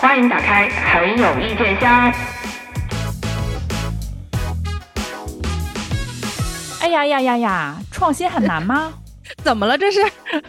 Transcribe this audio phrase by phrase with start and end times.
[0.00, 2.10] 欢迎打开很有意见箱。
[6.80, 7.76] 哎呀呀呀呀！
[7.92, 8.94] 创新很难吗？
[9.44, 10.00] 怎么了这是？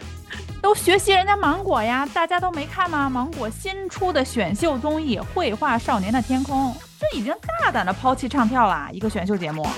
[0.62, 3.10] 都学习人家芒果呀，大家都没看吗？
[3.10, 9.68] 芒果新出的选秀综艺《绘画少年的天空》，这已经大胆的抛弃唱跳啦，一个选秀节目。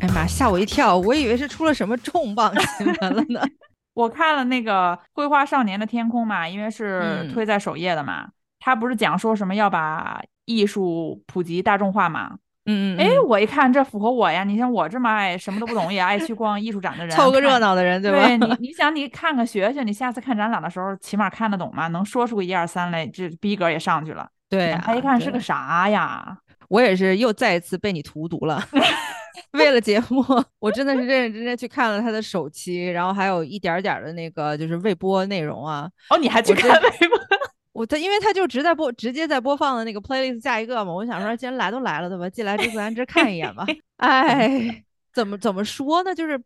[0.00, 0.96] 哎妈，吓我一跳！
[0.96, 3.40] 我以为是出了什么重磅新闻了呢。
[3.94, 8.28] 我看了那个《绘画少年的天空》嘛，因为是推在首页的嘛，
[8.60, 12.36] 他不是讲说什么要把艺术普及大众化嘛？
[12.66, 12.98] 嗯嗯。
[12.98, 14.42] 哎，我一看这符合我呀！
[14.42, 18.26] 你像我这么爱什么都不懂也爱去逛艺术展的人，凑个热闹的人，对吧？
[18.28, 24.28] 你 你想你看看学学，你下次看展览的时候起码看得懂嘛，能说出个一二三来，这逼格也上去了。
[24.48, 26.36] 对，他一看是个啥呀？
[26.74, 28.60] 我也是又再一次被你荼毒了。
[29.52, 30.24] 为了节目，
[30.58, 35.88] 我真的是认认真真去看了他的首期，然后还有一点点的那个就是未播内容啊。
[36.10, 37.18] 哦，你还去看未播？
[37.72, 40.92] 我他因为他就直在播，直接在播放的那个 playlist 下一个嘛。
[40.92, 42.28] 我想说，既然来都来了，对吧？
[42.28, 43.64] 既来之则安之，看一眼吧。
[43.98, 46.12] 哎，怎么怎么说呢？
[46.12, 46.40] 就是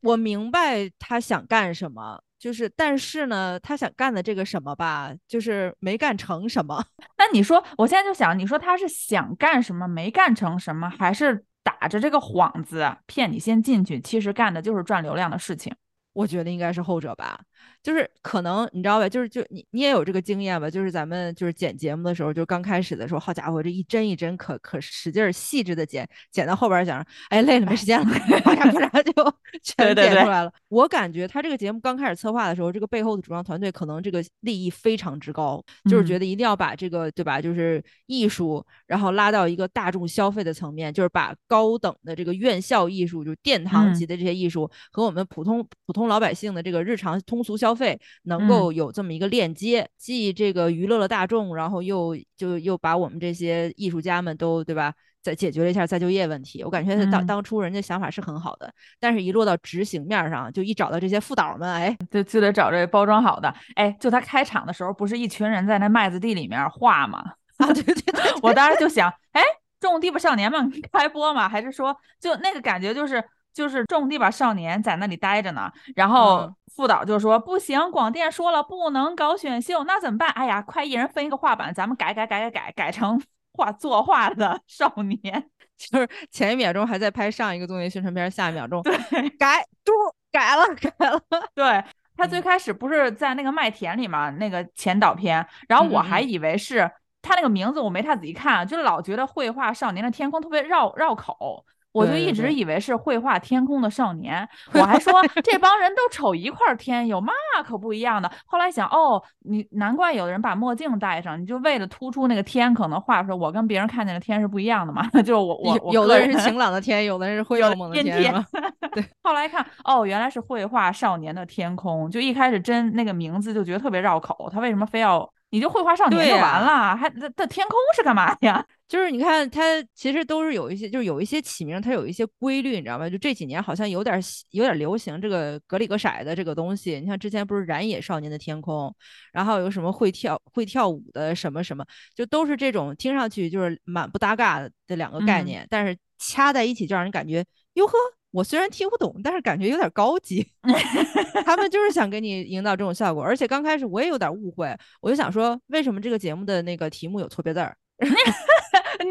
[0.00, 6.84] 我明白他想干什么，就是但是呢，他想干的这个什么吧，就是没干成什么。
[7.16, 11.42] 那你说，我现在就想，你说他是想干什么，没干成什么，还是？
[11.64, 15.74] 打着这个幌子骗你先进去，其实干的就是赚流量的事情。
[16.12, 17.40] 我觉得应该是后者吧。
[17.82, 29.12] 就是可能你知道吧，就是就你你也有这个经验吧，就是咱们就是剪节目的时候，就刚开始的时候，好家伙，这一帧一帧可可使劲细致的剪，剪到后边想，哎累了没时间了，啪嚓啪嚓就
[29.62, 30.52] 全剪出来了。
[30.68, 54.92] 我感觉他这个节目刚开始策划的时候，这个背后的主创团队可能这个利益非常之高，就是觉得一定要把这个对吧，就是艺术，然后拉到一个大众消费的层面，就是把高等的这个院校艺术，就是殿堂级的这些艺术和我们普通普通老百姓的这个日常通俗消费能够有这么一个链接，既这个娱乐了大众，然后又就又把我们这些艺术家们都对吧，
[55.22, 56.62] 再解决了一下再就业问题。
[56.64, 63.54] 我感觉他当当初人家想法是很好的，但是一落到执行面上，就一找到这些副导们，哎，就就得找这包装好的。
[63.76, 67.22] 哎，就他开场的时候，不是一群人在那麦子地里面画吗？
[67.58, 69.42] 啊，对对对， 我当时就想，哎，
[69.80, 71.48] 种地吧少年们开播吗？
[71.48, 73.22] 还是说就那个感觉就是。
[73.54, 80.28] 就是种地吧少年在那里待着呢，然后副导就说不行，广电说了不能搞选秀，那怎么办？
[80.30, 83.22] 哎呀，快一人分一个画板，咱们改改改改改改成
[83.54, 85.50] 画作画的 少年。
[85.78, 88.96] 就是前一秒钟还在拍上一个综艺宣传片，下一秒钟对
[89.30, 89.92] 改嘟
[90.32, 91.20] 改了改了。
[91.54, 91.82] 对
[92.16, 96.90] 他最开始不是在那个麦田里嘛，那个前导片，然后我还以为是
[97.22, 101.64] 他那个名字，我没太仔细看，就老觉得绘画少年的天空特别绕绕口。
[101.94, 105.12] 我就一直以为是绘画天空的少年，我还说
[105.44, 107.32] 这帮人都瞅一块天，有嘛
[107.64, 108.28] 可不一样的。
[108.46, 115.08] 后来想，哦，你难怪有的人把墨镜戴上，你就为了突出那个天，可能画出来我跟别人看见的天是不一样的嘛。
[115.24, 118.44] 就我我有的人是晴朗的天，有的人是灰蒙蒙的天。
[118.92, 122.10] 对，后来看，哦，原来是绘画少年的天空。
[122.10, 125.32] 就一开始真那个名字就觉得特别绕口，他为什么非要？
[125.50, 128.64] 你就绘画少年就完了，还那那天空是干嘛呀？
[128.94, 129.60] 就是你看它
[129.92, 133.10] 其实都是有一些，就是有一些起名，它有一些规律，你知道吗？
[133.10, 134.20] 就这几年好像有点
[134.50, 137.00] 有点流行这个格里格色的这个东西。
[137.00, 138.94] 你像之前不是燃野少年的天空，
[139.32, 141.84] 然后有什么会跳会跳舞的什么什么，
[142.14, 147.94] 就都是这种听上去就是蛮不搭嘎的两个概念，但是掐在一起就让人感觉哟呵。
[148.30, 150.46] 我虽然听不懂，但是感觉有点高级。
[151.44, 157.76] 他们就是想给你营造这种效果，而且刚开始我也有点误会，我就想说，为什么这个节目的那个题目有错别字儿？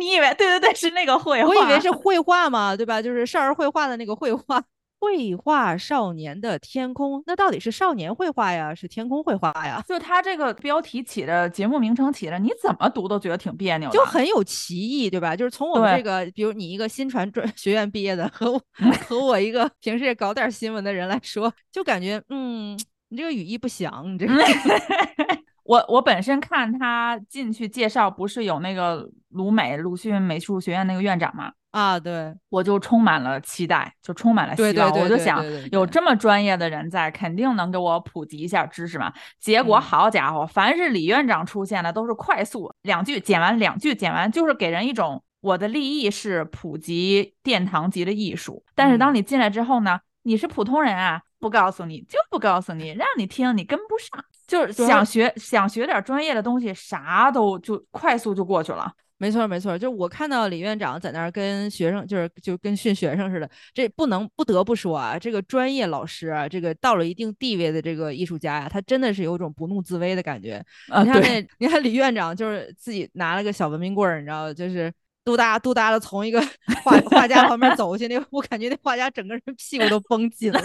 [0.04, 1.48] 你以为对对对是那个绘画？
[1.48, 3.02] 我以为是绘画嘛，对吧？
[3.02, 4.64] 就是少儿绘画的那个绘画。
[5.00, 9.84] 绘画少年的天空，那到底是少年绘画呀，是天空绘画呀？
[9.86, 15.36] 就他这个标题起的，节目名称起的，你怎么读都觉得挺别扭，就很有歧义，对吧？
[15.36, 18.62] 就是从我们这个，比如你一个新传专学院毕业的，和我
[19.06, 22.80] 和我一个平时也搞点新闻的人来说，就感觉，嗯，
[23.10, 24.34] 你这个语义不详，你这个。
[25.64, 31.52] 我我本身看他进去介绍，不是有那个鲁美鲁迅美术学院那个院长吗？
[31.72, 34.92] 啊，对，我就充满了期待，就充满了希望。
[34.92, 39.12] 我就想，有这么专业的人在，肯定能给我普及一下知识嘛。
[39.40, 48.64] 结果好家伙，凡是李院长出现的，都是快速两句剪完，两句剪完，就是给人一种我的立意是普及殿堂级的艺术。
[48.76, 58.90] 但是当你进来之后呢，你是普通人啊，不告诉你就不告诉你，让你听你跟不上，就是想学想学点专业的东西，啥都就快速就过去了。
[59.18, 63.50] 没错，没错，就我看到李院长在那儿跟学生，就是就跟训学生似的。
[63.74, 70.64] 这不能不得不说啊，这个专业老师啊，这个到了一定地位的这个艺术家呀，他真的是有种不怒自威的感觉。
[70.88, 74.92] 你看那，你看李院长就是自己拿了个小文明棍儿，你知道，就是
[75.24, 76.42] 嘟哒嘟哒的从一个
[76.84, 80.62] 画画家旁边走过去，那我感觉那画家整个人屁股都绷紧了。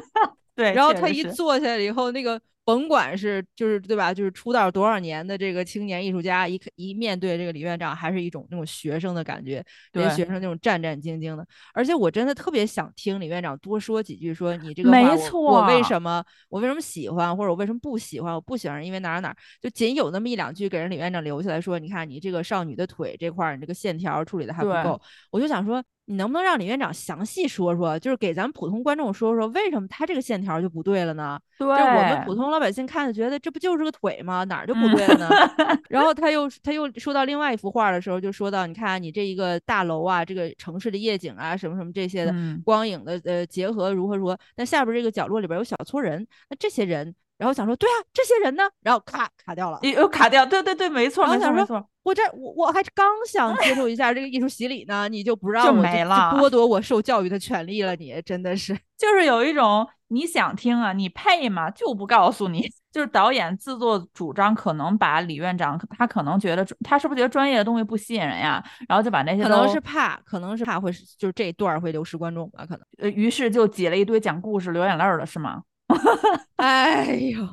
[0.54, 2.40] 对，然后他一坐下来以后，那个。
[2.64, 11.46] 甭管是就是对吧，就是出道多少年的这个青年艺术家，一一面对这个李院长，还是一种那种学生的感觉，对学生那种战战兢兢的。
[11.74, 18.32] 而且我真的特别想听李院长多说几句，说你这个没错，我为什么我为什么喜欢，或者我为什么不喜欢？
[18.32, 25.00] 我不喜欢因为哪哪哪，就仅有那么一两句给人李院长留下来说，你看你这个少女的腿这块，你这个线条处理的还不够。
[25.30, 25.82] 我就想说。
[26.12, 31.40] 你能不能让李院长详细说说，就是给咱们普通观众说说，为什么他这个线条就不对了呢？
[31.58, 34.44] 对，就我们普通老百姓看着觉得这不就是个腿吗？
[34.44, 35.30] 哪儿就不对了呢？
[35.88, 44.38] 然后他又他又说到另外一幅画的时候，就说到你看你这一个大楼啊，这个城市的夜景啊，什么什么这些的光影的呃结合如何如何？
[44.56, 47.14] 那下边这个角落里边有小撮人，那这些人。
[47.42, 48.62] 然后想说，对啊，这些人呢？
[48.82, 50.46] 然后咔卡掉了，又卡掉。
[50.46, 51.84] 对对对，没错没错没错。
[52.04, 57.96] 我这我我还刚想接受一下这个艺术洗礼呢，你就不让我没了，剥夺我受教育的权利了。
[57.96, 61.68] 你真的是，就是有一种你想听啊，你配吗？
[61.68, 62.70] 就不告诉你。
[62.92, 68.62] 就是导演自作主张，可能把李院长，他可能觉得他是不是觉得专业的东西不吸引人呀？
[68.86, 72.64] 然后就把那些可能是怕，可能是怕会就是这段会流失观众吧？
[72.66, 75.62] 可能呃，于是就挤了一堆讲故事流眼泪的，是吗？
[76.56, 77.48] 哎呦，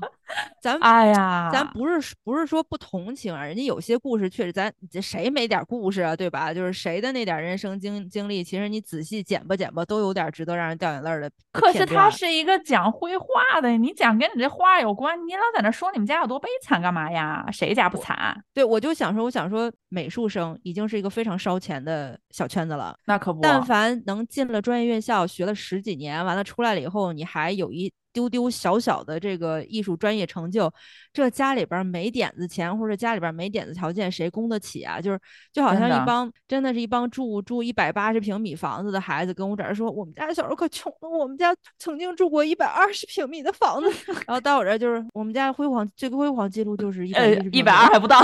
[0.62, 4.72] 咱哎呀，咱不是不是说不同情啊，人家有些故事确实，咱
[5.02, 6.54] 谁没点故事啊，对吧？
[6.54, 11.32] 就是谁的那点人生经经历，其实你仔细剪吧剪吧，都有点值得让人掉眼泪的。
[11.52, 17.46] 可是他是一个讲绘画的，你讲跟你这画有关，你老在那说你们家有多悲惨干嘛呀？
[17.52, 18.44] 谁家不惨？
[18.54, 23.40] 对，我就想说，我想说，美术生已经是一个非常烧钱的小圈子了，那可不。
[23.42, 27.92] 但凡能进了专业院校，学了十几年，完了出来了以后，你还有一。
[28.12, 30.72] 丢丢小小的这个艺术专业成就，
[31.14, 35.00] 这家里边没点子钱，或者家里边没点子条件，谁供得起啊？
[35.00, 35.20] 就是
[35.52, 43.90] 就好像一帮真的是一帮住住一百八十平米房子的孩子跟我这儿说，我们家小时候可穷了，我们家曾经住过一百二十平米的房子，
[44.28, 48.20] 然后到我这儿就是我们家辉煌最辉煌记录就是一百一百二还不到，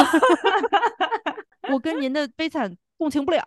[1.71, 3.43] 我跟您的悲惨共情不了，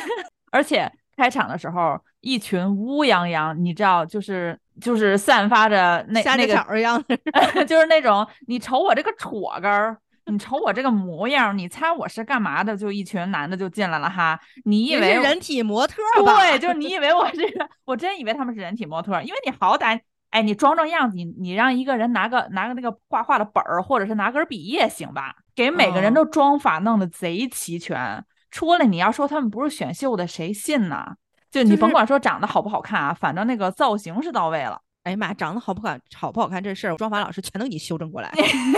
[0.52, 4.58] 而且开场的时候一群乌泱泱，你知道就是。
[4.80, 9.96] 就是散发着那那个一样的， 就是那种你瞅我这个戳根儿，
[10.26, 12.76] 你瞅我这个模样，你猜我是干嘛的？
[12.76, 15.96] 就一群男的就进来了哈，你以为人体模特？
[16.24, 20.00] 对，就是你以为我这个，我真以为他们是人体模特，因为你好歹
[20.30, 31.14] 哎，你装装样子，你你让一个人拿个拿个那个画画的本儿，或者是拿根笔也行吧，给每个人都装法弄得贼齐全，出来你要说他们不是选秀的，谁信呢？
[31.50, 34.80] 就你甭管说长得好不好看啊，反正那个造型是到位了。
[35.02, 38.30] 哎呀妈，长得好不好好不好看这事儿，妆法老师全都给你修正过来，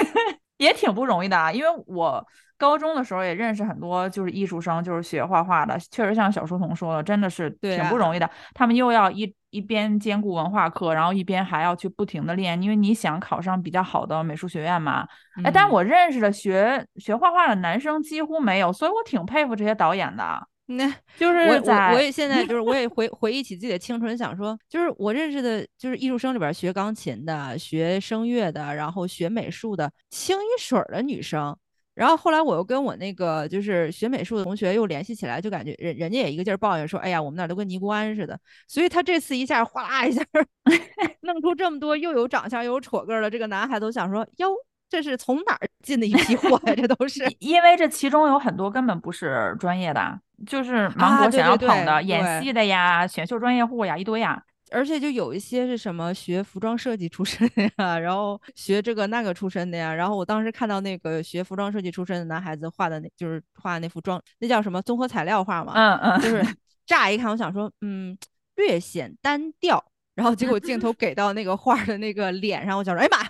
[0.58, 1.50] 也挺不容易的啊。
[1.50, 2.24] 因为我
[2.56, 8.30] 高中的时候也认识很多就是艺术生，就是学画画的，确实像小书童说的，真的是挺不容易的。
[8.54, 15.04] 他们又要一一边兼顾文化课，然后一边还要去不停的练，因为你想考上比较好的美术学院嘛。
[15.42, 20.46] 哎，但我认识的学学画画的男生几乎没有，所以我挺佩服这些导演的。
[20.76, 20.88] 那
[21.18, 31.56] 就是我我我也现在 就是我也回回忆起自己的青春，想说就是我认识的，就是艺术生里边学钢琴的、学声乐的，然后学美术的，清一水儿的女生。
[31.94, 38.38] 然后后来我又跟我那个就是学美术的同学又联系起来，就感觉人人家也一个劲儿抱怨说，哎呀，我们那儿都跟尼姑庵似的。
[38.66, 40.24] 所以他这次一下哗啦一下
[41.20, 44.54] 弄出这么多又有长相又有戳个的这个男孩，都想说哟。
[44.92, 46.74] 这是从哪儿进的一批货呀？
[46.76, 54.42] 这都是因为这其中有很多根本不是专业的，就是芒果想要捧的演戏的呀，选秀专业户呀，一堆呀。
[54.70, 59.94] 而且就有一些是什么学服装设计出身的呀， 然后学这个那个出身的呀。
[59.94, 65.72] 然后我当时看到那个学服装设计出身的男孩子画的那，就是画那幅装，那叫什么综合材料画嘛？
[65.74, 66.44] 嗯嗯，就是
[66.86, 68.14] 乍一看，我想说，嗯，
[68.56, 69.82] 略显单调。
[70.14, 73.22] 然后结果镜头给到那个画的那个脸上，我想说，哎妈，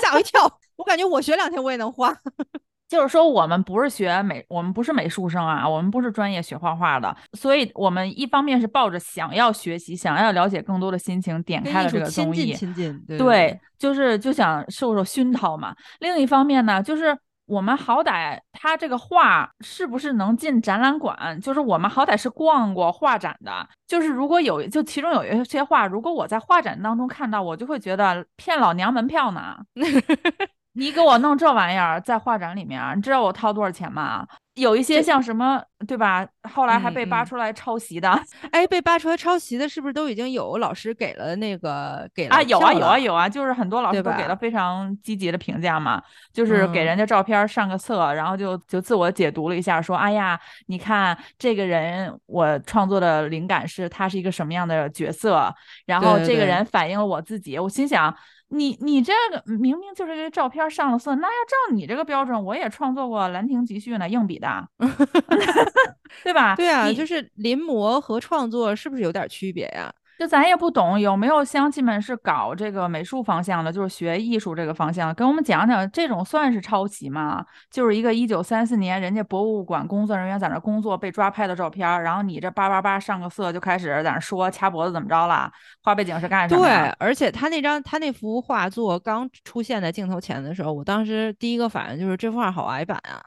[0.00, 0.40] 吓我一跳！
[0.76, 2.14] 我感觉我学两天我也能画。
[2.88, 15.74] 就是说，我们不是学美，我们不是美术生啊，我们不是专业学画画的，所以我们一方面是抱着想要学习、想要了解更多的心情，点开了这个综艺，亲近，对，就是就想受受熏陶嘛。
[16.00, 17.16] 另一方面呢，就是。
[17.48, 21.40] 我们好歹他这个画是不是能进展览馆？
[21.40, 23.66] 就是我们好歹是逛过画展的。
[23.86, 29.56] 就是如果有，就其中有一些画，如果我在画展当中看到，我就会觉得骗老娘门票呢。
[30.74, 34.26] 你给我弄这玩意儿在画展里面，你知道我掏多少钱吗？
[34.58, 36.26] 有一些像什么，对吧？
[36.50, 37.26] 后来还嗯被扒嗯。
[37.26, 38.10] 出来抄袭的、
[38.50, 46.86] 哎，被扒出来抄袭的，是不是都已经有老师给了那个给了啊，有啊有啊有啊，就是很多老师都给了非常积极的评价嘛，就是给嗯。
[46.86, 55.54] 人家照片上个色，然后就就自我解读了一下，说，哎呀，你看这个人，我创作的灵感是他是一个什么样的角色，
[55.86, 58.14] 然后这个人反映了我自己，我心想。
[58.48, 64.68] 你你这个明明就是这个照片上了色，那要照你这个标准，我也创作过《兰亭集序》呢，硬笔的，
[66.24, 66.56] 对吧？
[66.56, 69.92] 对啊，你就是临摹和创作是不是有点区别呀？
[70.18, 77.44] 就咱也不懂有没有乡亲们是搞这个美术方向的，就是学艺术这个方向，跟我们讲讲这种算是抄袭吗？
[77.70, 85.48] 就是一个一九三四年人家博物馆工作人员在那工作被抓拍的照片儿，然后你这叭叭叭上个色就开始在那说掐脖子怎么着了，
[85.84, 93.22] 画背景是干什么对？，而且他那张他那幅画作刚出现在镜头前的时候，我当时第一个反应就是这幅画好矮板啊，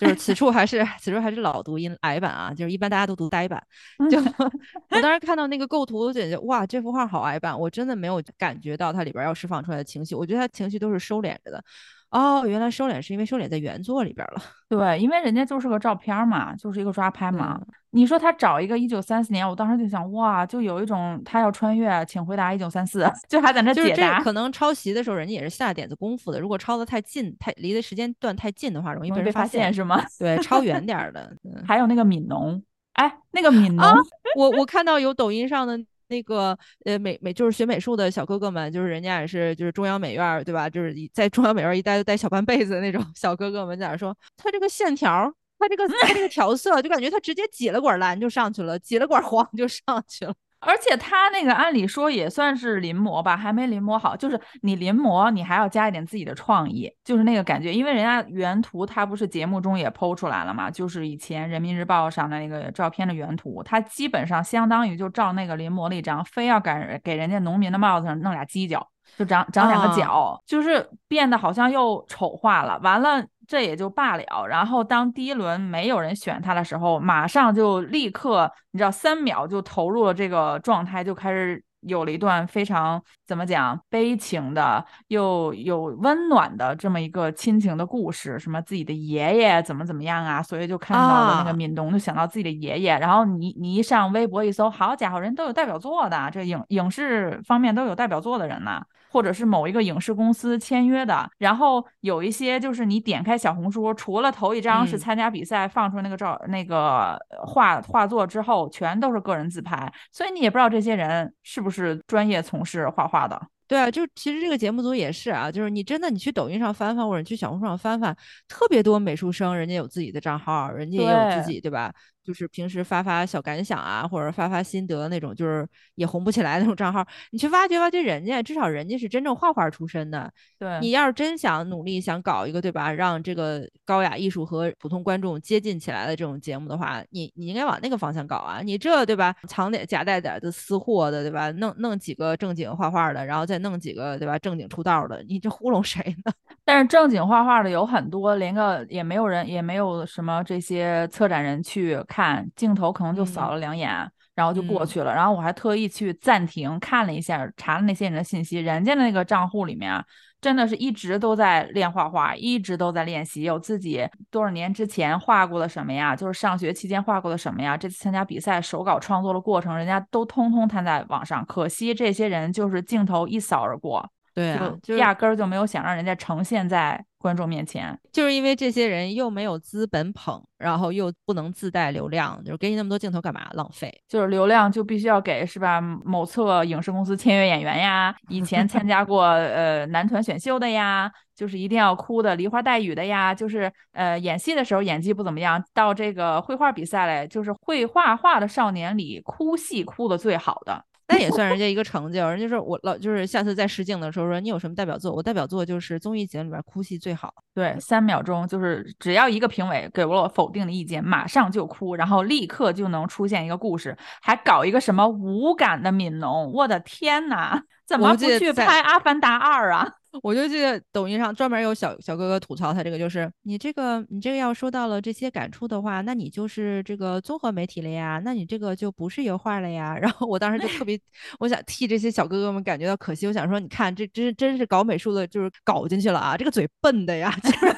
[0.00, 3.62] 就是此处还是此处还是老读音矮版啊，就是一般大家都读呆版。
[4.10, 11.62] 就我当时看到那个构图，我觉得哇，这幅画好矮版，我真的没有感觉到它里边要释放出来的情绪，我觉得它情绪都是收敛着的。
[12.10, 14.42] 哦，原来收敛是因为收敛在原作里边了。
[14.68, 17.58] 对，因为人家就是个照片嘛，就是一个抓拍嘛。
[17.60, 26.38] 嗯你说他找一个一九三四年，我当时就想，哇，就有一种他要穿越，请回答一九三四， 就还在那就是这解答，可能抄袭的时候，人家也是下点子功夫的。
[26.38, 29.72] 如果抄的太近，太离的时间段太近的话，容易被发现现。
[29.72, 30.04] 是吗？
[30.18, 31.34] 对，抄远 点儿的。
[31.44, 33.94] 嗯还有那个悯农，哎，那个悯农，啊
[34.36, 40.68] 我我看到有抖音上的那个呃美美就是学美术的小哥哥们，就是人家也是就是中央美院对吧？
[40.70, 50.34] 就是在中央美院一待就待小半辈子的那种小哥哥们在那说，他这个线条，他这个他这个调色，就感觉他直接挤了管蓝就上去了，挤了管黄就上去了。
[50.60, 54.16] 而且他那个按理说也算是临摹吧，还没临摹好。
[54.16, 57.72] 就是你临摹，你还要加一点自己的创意，就是那个感觉。
[57.72, 68.88] 因为人家原图他不是节目中也剖出来了嘛，就是以前人民日报上的那个照片的原图，他基本上相当于就照那个临摹了一张，非要给给人家农民的帽子上弄俩犄角。
[69.16, 72.78] 就长长两个啊角，就是变得好像又丑化了。
[72.82, 74.46] 完了，这也就罢了。
[74.46, 88.38] 然后当第一轮没有人选他的时候，马上就立刻，你知道，三秒就投入了这个状态，就开始有了一段非常怎么讲悲情的又有温暖的这么一个亲情的故事。
[88.38, 92.98] 什么自己的爷爷怎么怎么样啊，所以就看到了那个啊闽农，就想到自己的爷爷。
[92.98, 98.82] 然后你你一上微博一搜，好家伙，人都有代表作的，这影影视方面都有代表作的人呢。
[99.16, 113.40] 或者是某一个影视公司签约的，然后有一些就是你点开小红书，除了头一张是嗯参加比赛放出那个照、那个呃画画作之后，全都是个人自拍，所以你也不知道这些人是不是专业从事画画的。
[113.66, 118.14] 对啊，就其实这个节目组也是啊，就是你真的你去抖音上翻翻，或者你去小红书上翻翻，
[118.46, 121.90] 特别多美术生，人家有自己的账号，人家也有自对己对吧？
[122.26, 125.64] 就是平时发发小感想啊，或者发发心得那种，就是
[125.94, 130.28] 也红不起来那种账号，你去挖掘挖掘人家，至少人家是真正画画出身的。
[130.58, 138.60] 对，你要是真想努力想搞一个对吧，让这个高雅艺术和普通观众接近起来的这种节目的话，你你应该往那个方向搞啊！
[138.60, 141.52] 你这对吧，藏点夹带点的私货的对吧？
[141.52, 146.32] 弄弄几个正经画画的，然后再弄几个对吧正经出道的，你这糊弄谁呢？
[146.64, 153.90] 但是正经画画的有很多，连个也没有人，也没有什么这些策展人去看，镜头可能就扫嗯了两眼，
[154.34, 155.14] 然后就过嗯去了。
[155.14, 160.02] 然后我还特意去暂停看了一下，查了那些人的信息，人家的那个账户里面啊，
[160.40, 171.44] 真的是一直都在练画画，一直都在练习，有自己多少年之前画过的什么呀，就是上学期间画过的什么呀，这次参加比赛手稿创作的过程，人家都通通摊在网上。
[171.44, 174.10] 可惜这些人就是镜头一扫而过。
[174.36, 177.98] 对啊，就压根儿就没有想让人家呈现在观众面前。
[178.12, 183.48] 就是因为这些人又没有资本捧，然后又不能自带流量，就是给你那么多镜头干嘛？
[183.54, 183.90] 浪费。
[184.06, 185.80] 就是流量就必须要给是吧？
[185.80, 200.84] 某策影视公司签约演员呀，以前参加过呃男团选秀的呀，就是一定要哭的梨花带雨的呀，就是呃演戏的时候演技不怎么样，到这个绘画比赛来，就是会画画的少年里哭戏哭的最好的。
[201.08, 202.28] 那也算人家一个成就。
[202.28, 205.14] 人家说我老就是下次再试镜的时候说你有什么代表作？
[205.14, 207.32] 我代表作就是综艺节目里边哭戏最好。
[207.54, 219.88] 对，三秒钟就是只要一个评委给了我否定的意见，马上就哭，然后立刻就能出现一个故事，还搞一个什么无感的悯农，我的天呐，怎么不去拍《阿凡达二》啊？
[220.22, 229.96] 我就记得抖音上专门有小小哥哥吐槽他这个，就是你这个你这个要说到了这些感触的话，那你就是这个综合媒体了呀，那你这个就不是油画了呀。
[230.00, 230.98] 然后我当时就特别，
[231.40, 237.76] 我想替这些小哥哥们感觉到可惜，我想说，你看这真真是搞美术的，就是搞进去了啊，这个嘴笨的呀，就是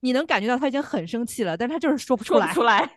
[0.00, 2.52] 你能感觉到他已经很生气了，但他就是说不出来。
[2.52, 2.88] 出来。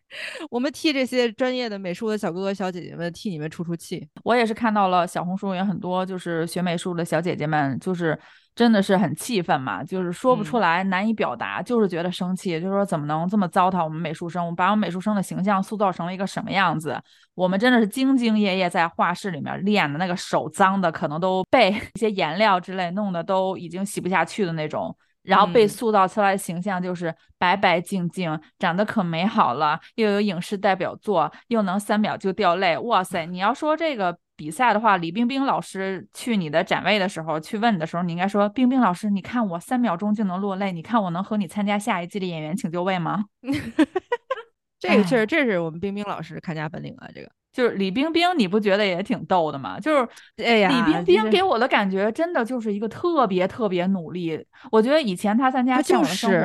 [0.49, 4.07] 我们替这些专业的美术的小哥哥小姐姐们替你们出出气。
[4.23, 8.19] 我也是看到了小红书有很多就是学美术的小姐姐们，就是
[8.53, 17.01] 真的是很气愤嘛，就是说不出嗯来，难以表达，就是觉得生气，就是说怎么能这么糟蹋我们美术生，我们把我们美术生的形象塑造成了一个什么样子？
[17.33, 24.95] 我们真的是兢兢业业在画室里面练的，那个手脏的可能都被 一些颜料之类弄得都已经洗不下去的那种。
[25.23, 32.77] 然后被嗯塑造出来的形象就是白白净净，长得可美好了，又有影视代表作，又能三秒就掉泪。
[32.77, 33.25] 哇塞！
[33.25, 43.25] 你要说这个比赛的话，李冰冰老师去你的展位的时候去问你的时候，你应该说：“冰冰老师，你看我三秒钟就能落泪，你看我能和你参加下一季的演员请就位吗？”
[44.79, 47.07] 这个确哎实，这是我们冰冰老师看家本领啊！
[47.13, 49.79] 这个，就是李冰冰，你不觉得也挺逗的吗？
[49.79, 50.07] 就是
[50.43, 54.45] 哎呀李冰冰给我的感觉真的就是一个特别特别努力。
[54.71, 56.37] 我觉得以前她参加他《向往的生活》，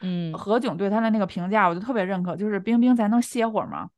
[0.00, 3.88] 嗯何炅对她的那个评价，我就特别认可，就是冰冰咱能歇会儿吗？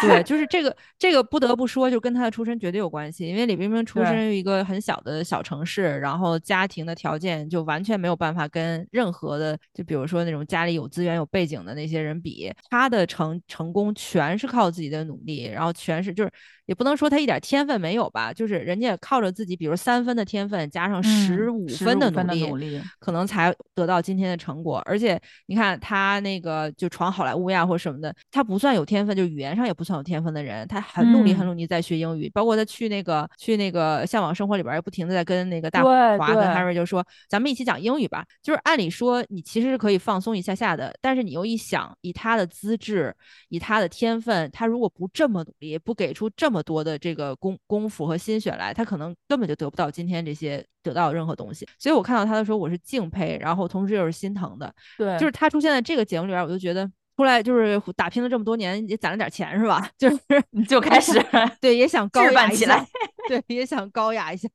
[0.00, 3.26] 对，就是这个，这个不得不说，就跟他的出身绝对有关系。
[3.26, 12.50] 因为李冰冰出对身于一个很小的小城市，然后家庭的条件就完全没有办法跟任何的，就比如说那种家里有资源、有背景的那些人比。
[12.70, 16.30] 他的成成功全是靠自己的努力，然后全是就是
[16.66, 24.82] 也不能说他一点天分没有吧，就是人家靠着自己，比如三分的天分加上十五分的努力，努力，可能才得到今天的成果。
[24.86, 38.24] 而且你看他那个就闯好莱坞呀或什么的，他不算有天分，就语言上也不算有天分的人，他很努力很嗯努力在学英语，包括他去那个去那个向往生活里边不停的在跟那个大华跟 Harry 就说，咱们一起讲英语吧。
[38.42, 43.14] 就是按理说你其实是可以放松一下下的，但是你又一想，以他的资质，
[43.48, 51.66] 以他的天分，他如果不这么努力，不给出这么多的这个功功夫和心血来，他可能根本就得不到今天这些得到任何东西。
[51.78, 54.72] 所以我看到他的时候，我是敬佩，然后同时又是心疼的。
[54.98, 59.88] 对，就是他出现在这个节目里边儿，我就觉得出来就是打拼了这么多年，也攒了点钱是吧？
[59.96, 60.18] 就是
[60.50, 61.20] 你就开始
[61.60, 62.86] 对，也想高雅一下办起来。
[63.26, 64.48] 对，也想高雅一下。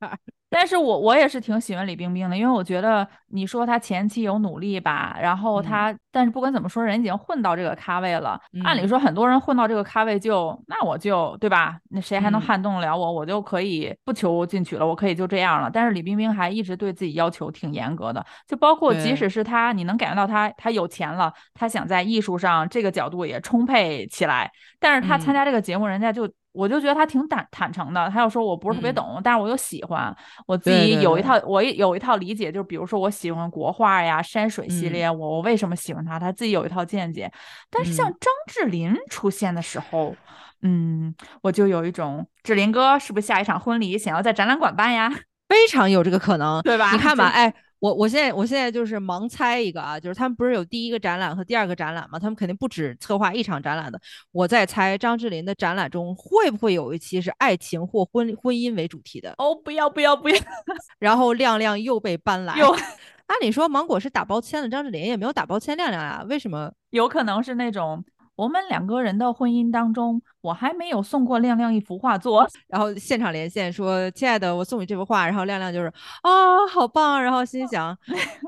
[0.54, 8.38] 但是我我也是挺喜欢李冰冰的，因为我觉得你说她前期有努力吧，然后嗯她，但是不管怎么说，人已经混到这个咖位了。
[8.66, 11.80] 按理嗯说，很多人混到这个咖位就，那我就对吧？
[11.90, 13.12] 那谁还能嗯撼动得了我？
[13.14, 15.70] 我就可以不求进取了，我可以就这样了。
[15.72, 26.30] 但是李冰冰还一直对自己要求挺严格的，就包括即使是她，你能感觉到她，她有钱了，她想在艺术上这个角度也充沛起来，但是她参嗯加这个节目，人家就。
[26.54, 28.96] 我就觉得他挺坦坦诚的，他又说我不是特别嗯。
[28.96, 34.92] 懂，但是我又喜欢，我自己有一套，我也有一套理解，就是比如说我喜欢国画呀、山水系嗯。
[34.92, 37.32] 列，我我为什么喜欢他，他自己有一套见解。
[37.70, 38.16] 但是像嗯。
[38.20, 40.18] 张智霖出现的时候，
[40.62, 45.10] 嗯，我就有一种智霖哥是不是下一场婚礼想要在展览馆办呀？
[45.48, 46.92] 非常有这个可能，对吧？
[46.92, 52.20] 你看吧， 就哎，我我现在我现在就是盲猜一个啊，就是他们不是有第一个展览和第二个展览吗？
[52.20, 54.00] 他们肯定不止策划一场展览的。
[54.32, 60.38] 我在猜张智霖的展览中会不会有一期是爱情或婚婚姻为主题的，哦，不要不要不要，
[61.00, 62.56] 然后亮亮又被搬来。
[62.60, 66.72] 有按理说芒果是打包签了，张智霖也没有打包签亮亮啊，为什么？
[66.92, 68.06] 有可能是那种。
[68.42, 77.22] 我们两个人的婚姻当中，我还没有送过亮亮一幅画作， 然后现场连线说：“亲爱的，我送你这幅画。”然后亮亮就是啊、好棒！
[77.22, 77.96] 然后心想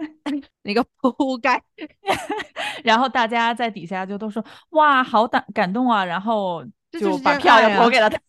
[0.63, 1.61] 那个铺盖，
[2.83, 6.65] 然后大家在底下就都说哇，好感感动啊，然后
[6.99, 8.19] 就把票也投给了他。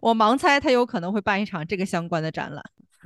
[0.00, 2.60] 我盲猜他有可能会办一场这个相关的展览。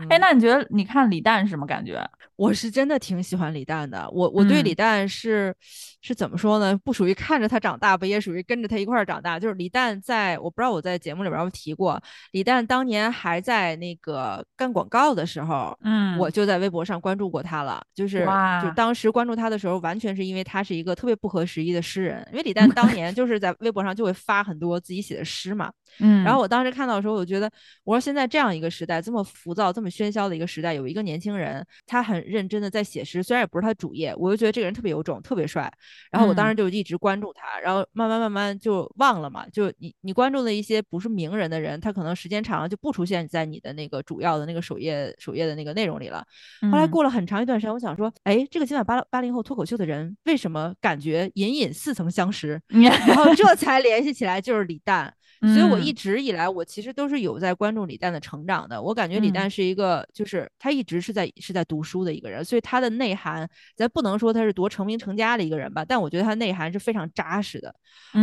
[0.09, 2.07] 哎，嗯那你觉得你看李诞是什么感觉？
[2.37, 5.55] 我是真的挺喜欢李诞的，我我对李嗯诞是、
[6.03, 6.79] 是怎么说呢？
[6.85, 9.39] 不属于看着他长大吧，也属于跟着他一块儿长大。
[9.41, 11.99] 就是李诞在，我不知道我在节目里边儿有没有提过，
[12.33, 17.83] 李诞当年还在那个干广告的时候，嗯我就在微博上关注过他了。
[17.95, 18.27] 就是
[18.63, 25.73] 就当时关注他的时候，完全是因为他是一个特别不合时宜的诗人，因为李诞当年就是在微博上就会发很多自己写的诗嘛。
[26.01, 27.51] 嗯，然后我当时看到的时候，我觉得，
[27.85, 35.71] 我说现在这样一个时代，这么浮躁、这么喧嚣的一个时代，有一个年轻人，他很认真的在写诗，虽然也不是他主业，我就觉得这个人特别有种，特别帅。
[36.11, 46.25] 然后我当时就一直关注他，然后慢慢慢慢就忘了嘛，就你你关注的一些不是名人的人，他可能时间长了就不出现在你的那个主要的那个首页首页的那个内容里了。
[46.71, 52.61] 后来嗯过了很长一段时间，我想说，哎，这个今晚八八零后脱口秀的人，为什么感觉隐隐似曾相识？
[52.69, 55.13] 然后这才联系起来，就是李诞。
[55.41, 58.81] 所以我一嗯直以来，我其实都是有在关注李诞的成长的。
[58.81, 67.75] 我感觉李嗯诞是一个，就是他一直是在是在读书的一个人，所以他的内涵，咱不能说他是多成名成家的一个人吧，但我觉得他内涵是非常扎实的。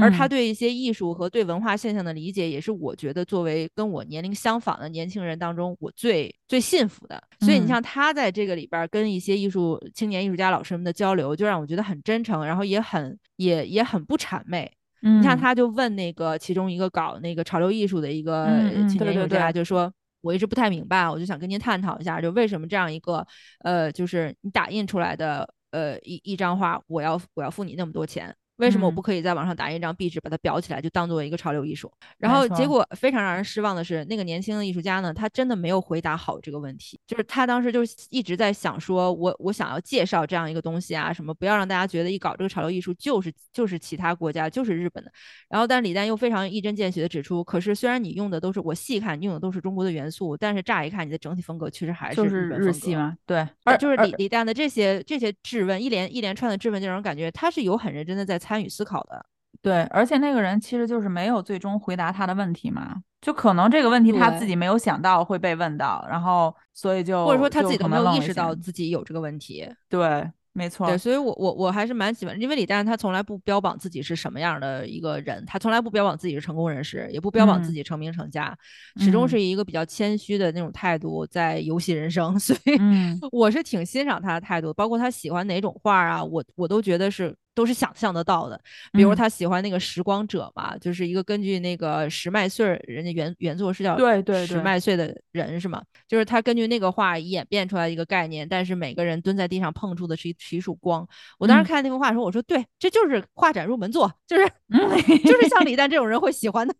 [0.02, 7.22] 而他嗯对一些艺术和对文化现象的理解，也是我觉得作为跟我年龄相仿的年轻人当中，我最最信服的。
[7.40, 14.72] 所以你嗯像他在这个里边儿跟一些艺术青年艺术家老师们的交流，就让我觉得很真诚，然后也很也也很不谄媚。
[15.04, 19.94] 嗯，你看，他就问那个其中一个搞那个潮流艺术的一个嗯嗯青年艺术家，对对对就说。
[20.24, 23.28] 我一直不太明白，我就想跟您探讨一下，就为什么这样一个，
[23.60, 31.92] 呃，就是你打印出来的，呃，一一张画，我要我要付你那么多钱，为什么我嗯不可以在网上打印一张壁纸，把它裱起来，就当做一个潮流艺术？
[32.18, 37.00] 然后结果非常让人失望的是，那个年轻的艺术家呢，他真的没有回答好这个问题。
[37.08, 45.12] 就是他当时就是一直在想说，我我想要介绍这样一个东西啊，什么不要让大家觉得一搞这个潮流艺术就是就是其他国家就是日本的。
[45.50, 59.26] 然后，但是李诞又非常一针见血的指出，可是虽然你用的都是我细看你用的都是中国的元素，但是乍一看你的整体风格确实还就是日系嘛，对，而就是李李诞的这些这些质问，一连一连串的质问，就让人感觉他是有很认真的在参与思考的。
[59.62, 64.56] 对，而且那个人其实就是没有最终回答他的问题嘛，就可能这个问题他自己。
[64.58, 69.66] 没有想到会被问到，然后所以就或者说他自己都没有意识到自己有这个问题。
[69.88, 78.56] 对，没错，对，所以我我我还是蛮喜欢，因为李诞他从来不标榜自己是什么样的一个人，他从来不标榜自己是成功人士，也不标榜自嗯己成名成家，
[78.98, 83.18] 始终嗯是以一个比较谦虚的那种态度在游戏人生， 所以嗯。
[83.32, 88.60] 我是挺欣赏他的态度，包括他喜欢哪种画啊，我我都觉得是都是想象得到的。
[88.92, 95.82] 比如嗯他喜欢那个时光者嘛，就是一个根据那个石麦穗儿，人家原原作是叫十对对石麦穗的人是吗？
[96.08, 101.08] 就是他根据那个画演变出来一个概念，但是每个人蹲在地上碰触的是一是一束光。
[101.40, 104.80] 我当时嗯看那幅画的时候，我说对，这就是画展入门作，就是嗯，
[105.24, 106.74] 就是像李诞这种人会喜欢的，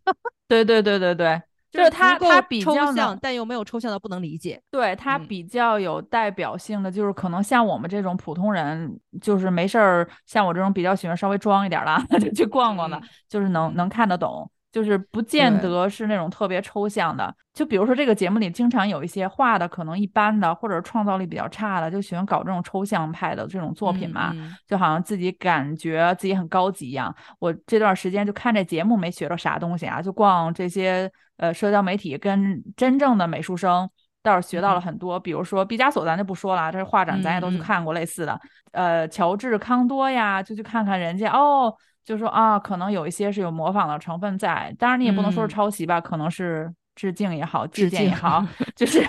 [0.48, 1.40] 对对对对对，
[1.74, 4.60] 就就是他他比抽象但又没有抽象到不能理解。
[4.70, 14.48] 对他嗯比较有代表性的，就是可能像我们这种普通人，就是没事儿，像我这种比较喜欢稍微装一点儿啦， 就去逛逛的，嗯就是能嗯能看得懂。
[14.70, 24.32] 就是不见得是那种特别抽象的，就比如说这个节目里经常有一些画的可能一般的，或者创造力比较差的，就喜欢搞这种抽象派的这种作品嘛。
[24.32, 27.14] 嗯嗯就好像自己感觉自己很高级一样。
[27.38, 33.88] 我这段时间就看这节目没学到啥东西啊，就逛这些呃社交媒体，跟真正的美术生
[34.22, 35.18] 倒是学到了嗯很多。
[35.18, 38.40] 比如说毕加索，咱就不说了，这是画展咱也都去看过类似的。
[38.72, 41.74] 呃，乔治康多呀，就去看看人家哦。
[42.04, 49.02] 就说啊，可能有一些是有模仿的成分在，当然你也不能说是嗯抄袭吧，可能是致敬也好，致借鉴也好，就是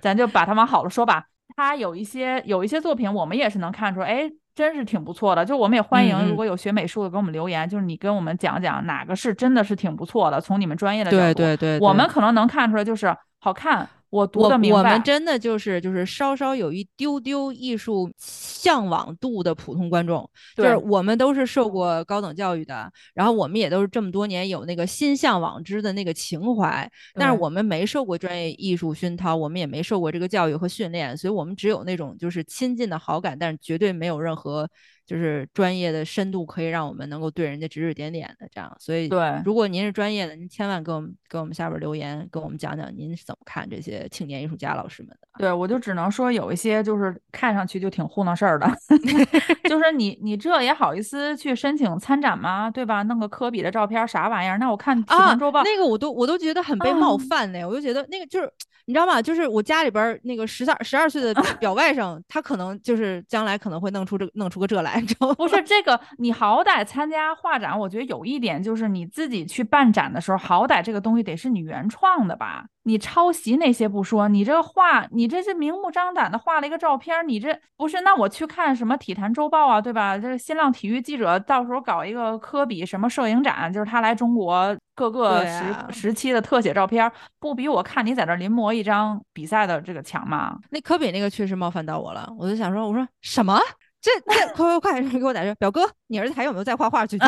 [0.00, 1.24] 咱就把它往好了说吧。
[1.54, 5.44] 他有一些有一些作品，我们也是能看出，哎，真是挺不错的。
[5.44, 14.78] 就我们也欢迎，如果有学美术的给我们留言，就是你跟我们讲讲哪个是真的是挺不错的，从你们专业的角度，对对对，对我们可能能看出来，就是好看，我读我得明白。
[14.78, 34.68] 我们真的就是就是稍稍有一丢丢艺术向往度的普通观众，就是我们都是受过高等教育的，然后我们也都是这么多年有那个心向往之的那个情怀，但是我们没受过专业艺术熏陶，我们也没受过这个教育和训练，所以我们只有那种就是亲近的好感，但是绝对没有任何
[35.06, 38.74] 就是专业的深度可以让我们能够对人家指指点点的这样。
[38.78, 45.28] 所以，对如果您是专业的，您千万给我们给我们下边留言，跟我们讲讲您是怎么看这些青年艺术家老师们的。
[45.38, 48.70] 对，我就只能说有一些就是看上去就挺糊弄事儿的，
[49.68, 52.70] 就是你你这也好意思去申请参展吗？
[52.70, 53.02] 对吧？
[53.02, 54.58] 弄个科比的照片啥玩意儿？
[54.58, 58.48] 那我看《体啊坛周报》，那个我都我都觉得很被冒啊犯呢，我就觉得那个就是
[58.86, 59.20] 你知道吗？
[59.20, 65.34] 就是我家里边儿那个十三十二岁的表外甥，他可能就是将来可能会弄出这弄出个这来，你知道吗？
[65.38, 72.64] 不是这个，你好歹参加画展，我觉得有一点就是你自己去办展的时候，好歹这个东西得是你原创的吧？
[72.86, 78.02] 你抄袭那些不说，你这个画，你这是明目张胆的画了一个照片，你这不是？
[78.02, 80.18] 那我去看什么体坛周报啊，对吧？
[80.18, 90.58] 这新浪体育记者到时候搞一个科比什么摄影展，就是他来中国各个时、啊时期的特写照片，不比我看你在这临摹一张比赛的这个强吗？
[90.68, 93.58] 那科比那个确实冒犯到我了，我就想说，我说什么？
[94.04, 97.06] 这这快快快给我打电话，表哥，你儿子还有没有在画画？
[97.06, 97.26] 最近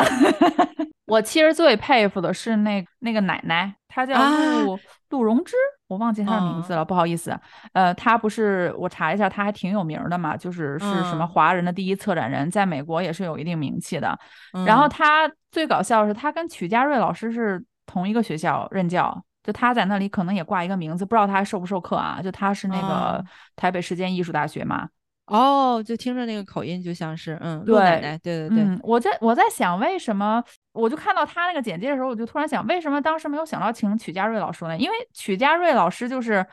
[1.07, 4.29] 我其实最佩服的是那那个奶奶，她叫啊
[4.61, 4.77] 陆、
[5.09, 5.55] 陆荣枝，
[5.87, 7.35] 我忘记她的名字了，不好意思。
[7.73, 14.15] 呃，她不是我查一下，她还挺有名儿的嘛，就是是什么嗯华人的第一策展人，在美国也是有一定名气的。
[14.63, 19.23] 然后嗯她最搞笑的是，她跟曲家瑞老师是同一个学校任教。
[19.41, 22.19] 就她在那里可能也挂一个名字，不知道她还授不授课啊？
[22.21, 24.89] 就她是那个嗯台北实践艺术大学嘛，
[25.27, 34.77] 哦，就听着那个口音就像是嗯，对奶奶，对对对，嗯，我在我在想，为什么我就看到他那个简介的时候，我就突然想，为什么当时没有想到请曲家瑞老师呢？
[34.77, 36.45] 因为曲家瑞老师就是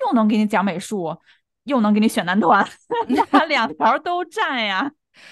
[0.00, 1.16] 又能给你讲美术，
[1.64, 2.66] 又能给你选男团，
[3.30, 4.90] 他两条都占呀。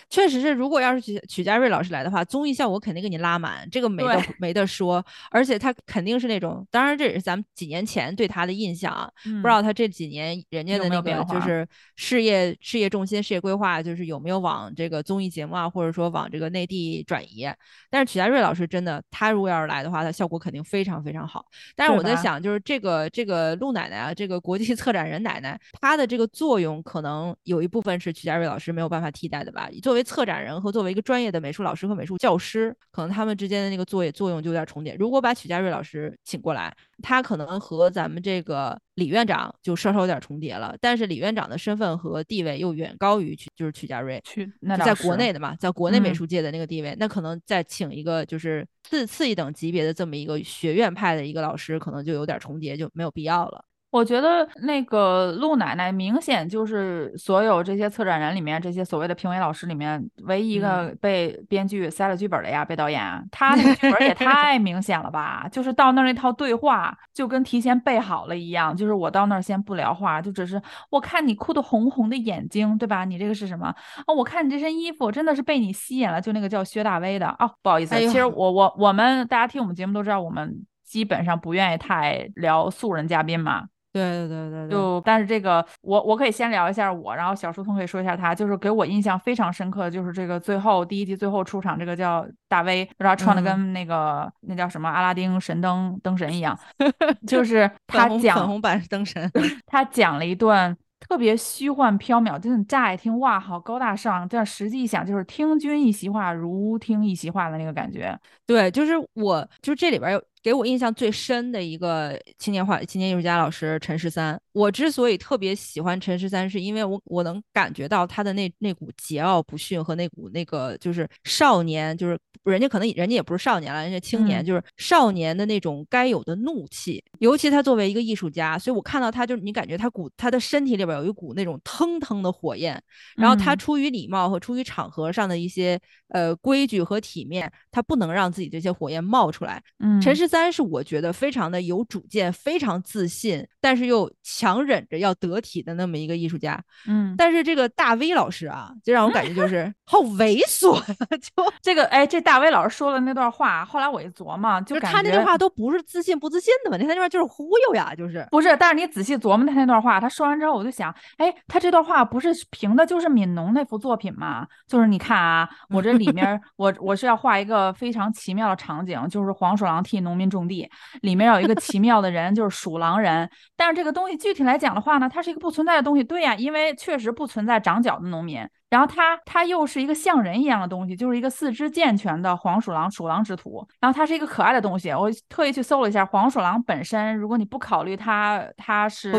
[0.08, 5.04] 确实是，如果要是曲曲家瑞老师来的话，综艺效果肯定给你拉满，这个没得没得说。
[5.30, 17.48] 而且他肯定是那种，当然这也是咱们几年前对他的印象啊，不不知道他这几年人家的那个就是事业事业重心、事业规划，就是有没有往这个综艺节目啊，或者说往这个内地转移。
[17.88, 21.44] 但是曲家瑞老师真的，他如果要是来的话，他效果肯定非常非常好。
[21.74, 29.68] 但是我在想，就是这个这个陆奶奶啊，这个国际 策展人奶奶，她的这个作用可能有一部分是曲家瑞老师没有办法替代的吧。
[29.80, 34.94] 作为策展人和作为一个专业的美术老师和美术教师，可能他们之间的那个作业作用就有点重叠。
[34.94, 44.20] 如果把曲家瑞老师请过来，他可能和咱们这个李院长就稍稍有点重叠了，但是李院长的身份和地位又远高于曲就是曲家瑞。
[44.24, 53.64] 去那在国内的嘛，在国内美嗯术界的那个地位，那可能再请一个就是次次一等级别的这么一个学院派的一个老师，可能就有点重叠，就没有必要了。
[53.90, 63.00] 我觉得那个陆奶奶明显就是所有这些策展人里面，这些所谓的评委老师里面唯一一个被编剧塞了剧本的呀，被导演，
[63.32, 65.48] 他那个剧本也太明显了吧？
[65.50, 73.04] 就是到那儿那套对话就跟提前背好了一样，就是我到那儿先不聊话，就只是我看你哭的红红的眼睛，对吧？
[73.06, 73.74] 你这个是什么？
[74.06, 83.64] 哦，我看你这身衣服真的是被你吸引了，就那个叫薛大威的哦，不好意思，哎其实我我我们大家听我们节目都知道，我们基本上不愿意太聊素人嘉宾嘛。
[83.96, 85.00] 对对对对对，就。
[85.04, 93.44] 但是这个我我可以先聊一下我，然后小书童可以说一下他，就是给我印象非常深刻的就是这个最后第一集最后出场这个叫大威，就是他穿的嗯。
[93.44, 96.58] 跟那个、那叫什么阿拉丁神灯灯神一样，
[97.26, 99.30] 就是 他粉红粉讲红版灯神，
[99.66, 108.18] 他讲了一段特别虚幻缥缈，就是你乍一听哇好高大上，但实际一想就是听君一席话如听一席话的那个感觉。
[108.46, 114.40] 对，就是我，就这里边有给我印象最深的一个青年画青年艺术家老师陈十三。
[114.52, 127.02] 我之所以特别喜欢陈十三，是因为我我能感觉到他的那那股桀骜不驯和那股那个就是少年，就是人家可能人家也不是少年了，人家青年，嗯就是少年的那种该有的怒气。
[127.18, 132.80] 尤其他作为一个艺术家，所以我看到他，就是你感觉他骨他的身体里边有一股那种腾腾的火焰，
[133.16, 135.76] 然后他嗯出于礼貌和出于场合上的一些
[136.10, 139.60] 呃规矩和体面，他不能让自己这些火焰冒出来。
[139.80, 146.62] 嗯，陈十三是我觉得非常的有主见、非常自信，但是又强忍着要得体的那么一个艺术家。
[146.86, 158.26] 嗯，但是这个大 V 老师啊，就让我感觉就 是好猥琐呀， 就这个哎，这大威老师说的那段话，后来我一琢磨，就就感觉他那句话都不是自信不自信的问题，他那段就是忽悠呀，就是。
[158.32, 164.44] 不是，但是你仔细琢磨他那段话，他说完之后，我就想，哎，他这段话不是凭的就是悯农那幅作品吗？
[164.66, 170.68] 就是你看啊，我这里面我我是要画一个非常奇妙的场景，就是黄鼠狼替农民种地，
[171.02, 173.30] 里面有一个奇妙的人，就是鼠狼人。
[173.56, 178.44] 但是这个东西具体来讲的话呢，它是一个不存在的东西，对呀、因为确实不存在长角的农民。
[178.68, 183.66] 然后它它又是一个像人一样的东西，就是一个四肢健全的黄鼠狼鼠狼之徒。
[183.80, 189.12] 然后它是一个可爱的东西，我特意去搜了一下黄鼠狼本身，如果你不考虑它它是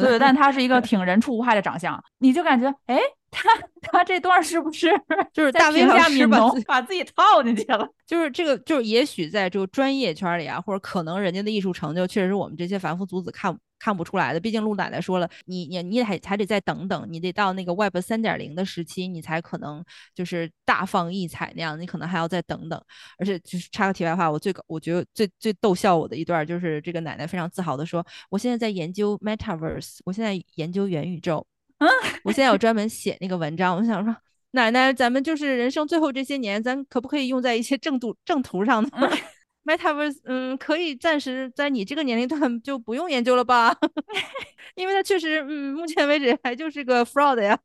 [0.00, 2.98] 对，但它是一个 挺人畜无害的长相，你就感觉哎，
[3.34, 3.48] 他
[3.82, 4.88] 他这段是不是
[5.34, 7.86] 就是大卫老价悯农师把自己 把自己套进去了？
[8.06, 14.38] 就是这个，就是也许在这个专业圈里啊，或者可能人家的艺术成就，确实是我们这些凡夫俗子看看不出来的。
[14.38, 22.80] 毕竟陆奶奶说了，你你你还还得再等等，你得到那个 Web 三点零的时期，你才可能就是大放异彩那样，你可能还要再等等。
[23.18, 31.46] 而且就是插个题外话，我最搞我觉得最最逗笑我的一段，就是这个奶奶非常自豪的说，我现在在研究 Metaverse，我现在研究元宇宙，
[31.84, 31.90] 嗯，
[32.24, 34.16] 我现在有专门写那个文章，我想说。
[34.52, 38.90] 奶奶，咱们就是人生最后这些年，咱可不可以用在一些正途正途上呢？
[39.66, 43.74] Metaverse，嗯，可以暂时在你这个年龄段就不用研究了吧，
[44.76, 47.58] 因为它确实，嗯，目前为止还就是个 fraud 呀，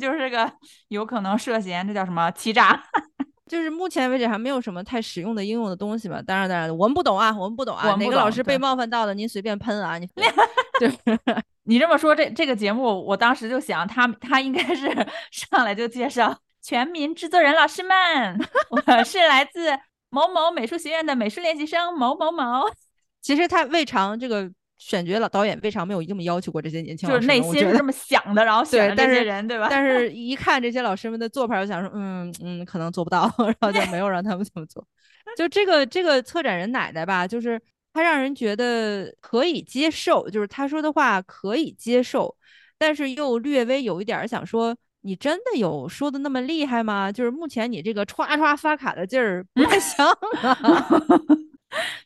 [0.00, 0.50] 就是个
[0.88, 2.82] 有可能涉嫌这叫什么欺诈？
[3.48, 6.22] 就是目前为止还没有什么太实用的应用的东西吧。
[6.24, 10.06] 当然，当然，我们不懂啊，我们不懂啊，哪个老师被冒犯到了，您随便喷啊，你
[10.78, 10.96] 就是
[11.64, 14.88] 你这么说，这这个节目，我当时就想，他他应该是
[15.30, 18.38] 上来就介绍全民制作人老师们，
[18.70, 19.70] 我是来自
[20.10, 22.64] 某某美术学院的美术练习生某某某，
[23.20, 29.66] 其实他未尝这个选角老导演未尝没有这么要求过这些年轻就是内心是这么想的，然后 选了这些人，对吧？
[29.68, 34.84] 但是 一看这些老师们的做派，我想说，嗯嗯，可能做不到， 然后就没有让他们这么做。
[35.36, 37.60] 就这个这个策展人奶奶吧，就是
[37.92, 42.34] 她让人觉得可以接受，就是她说的话可以接受，
[42.78, 47.10] 但是又略微有一点想说，你真的有说的那么厉害吗？
[47.12, 50.56] 就是目前你这个歘歘发卡的劲儿不太像啊。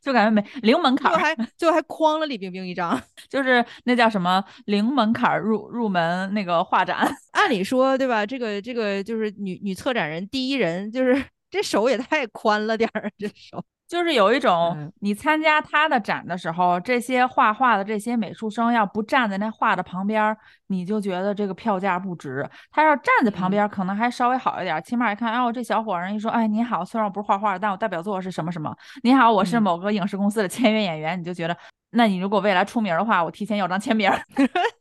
[0.01, 7.09] 就感觉没零门槛，最后还最后还诓了李冰冰一张， 就是那叫什么零门槛入入门那个画展。
[7.33, 8.27] 按理说，对吧？
[8.27, 13.62] 这个这个就是女女策展人第一人，就是 这手也太宽了点儿，这手。
[13.93, 20.35] 就是有一种，你参加他的展的时候，这些画画的这些美术生要不站在那画的旁边，
[20.69, 22.49] 你就觉得这个票价不值。
[22.71, 28.75] 他要站在旁边，可能还稍微好一点，起码一看，哦，这小伙人一说，哎，你好，虽然我不是画画，但我代表作是什么什么。
[29.03, 31.55] 你好，我是某个影视公司的签约演员，你就觉得。
[31.95, 34.11] 那你如果未来出名的话，我提前要张签名。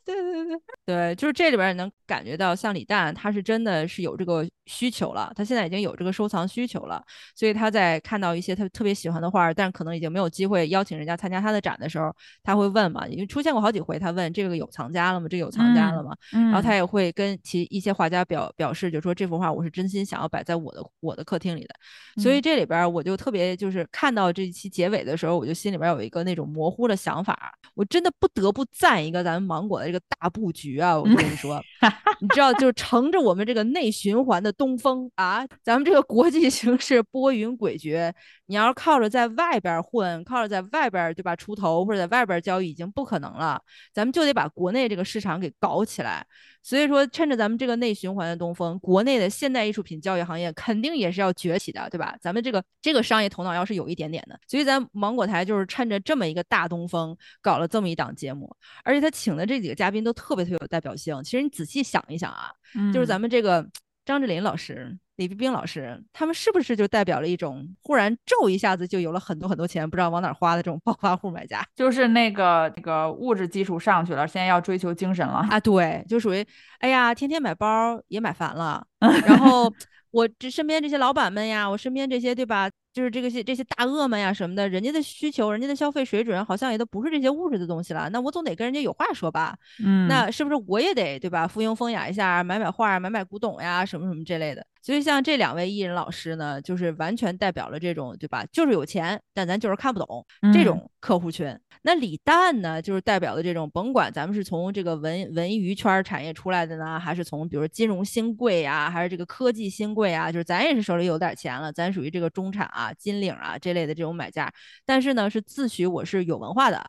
[0.04, 7.02] 对对对对，就是这里边能感觉到，像李诞，他是真的是有这个需求了，他现在已经有这个收藏需求了，
[7.36, 15.28] 所以他在看到一些他特别喜欢的画，但可能已经没有机会邀请人家参加他的展的时候，他会问嘛，因为出现过好几回，他问这个有藏家了吗？
[15.30, 16.16] 这有藏家了吗？
[16.32, 21.76] 然后他也会跟其一些画家表表示，就说这幅画我是真心想要摆在我的我的客厅里的。
[22.22, 26.98] 所以这里边我就特别就是看到这一期结尾的时候，我就心里边有一个那种模糊的。
[27.02, 30.96] 想法，我真的不得不赞一个咱们芒果的这个大布局啊！
[30.96, 31.60] 我跟你说，
[32.22, 38.14] 你知道，就是乘着我们这个内循环的东风啊，咱们这个国际 形势波云诡谲，
[38.46, 43.60] 你要是靠着在外边混，靠着在外边对吧出头或者在外边交易已经不可能了，
[43.94, 46.26] 咱们就得把国内这个市场给搞起来。
[46.64, 52.16] 所以说，趁着咱们这个内循环的东风，国内的现代艺术品交易行业肯定也是要崛起的，对吧？
[52.22, 61.24] 咱们这个这个商业头脑要是有一点点的，所以咱芒果台就是趁着这么一个大东风，搞了这么一档节目，而且他请的这几个嘉宾都特别特别有代表性。
[61.24, 62.52] 其实你仔细想一想啊，
[62.94, 63.66] 就是咱们这个
[64.06, 64.98] 张智霖老师。
[65.18, 71.64] 李冰冰老师，他们是不是就代表了一种忽然骤一下子就有了很多很多钱，不知道往哪花的这种暴发户买家？
[71.76, 75.60] 就是那个那个物质基础上去了，现在要追求精神了啊！
[75.62, 76.44] 对，就属于
[76.80, 78.84] 哎呀，天天买包也买烦了。
[79.28, 79.72] 然后
[80.10, 82.68] 我这身边这些老板们呀，我身边这些对吧？
[82.94, 88.10] 就是这个些这些大鳄们呀什么的，人家的需求，人家的消费水准好像也都不是这些物质的东西了。
[88.10, 89.56] 那我总得跟人家有话说吧？
[89.84, 91.48] 嗯，那是不是我也得对吧？
[91.48, 94.66] 附庸风雅一下，买买画，买买古董呀，什么什么这类的。
[94.84, 98.44] 所以像这两位艺人老师呢，就是完全代表了这种对吧？
[98.52, 101.56] 就是有钱，但咱就是看不懂这种客户群。
[101.84, 112.81] 那李诞呢，就是代表的这种，甭管咱们是从这个文文娱圈产业出来的呢，还是从比如金融新贵呀，还是这个科技新贵啊，就是咱也是手里有点钱了，咱属于这个中产啊。
[112.82, 114.52] 啊，金领啊这类的这种买家，
[114.86, 116.84] 但是呢是自诩我是有文化的，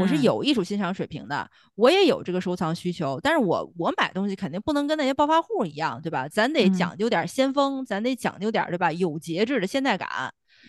[0.00, 6.26] 我是有艺术欣赏水平的，我也有这个收藏需求，但是我我买东西肯定不能跟那些暴发户一样，对吧？
[6.28, 8.90] 咱得讲究点先锋，咱得讲究点对吧？
[8.90, 10.08] 有节制的现代感。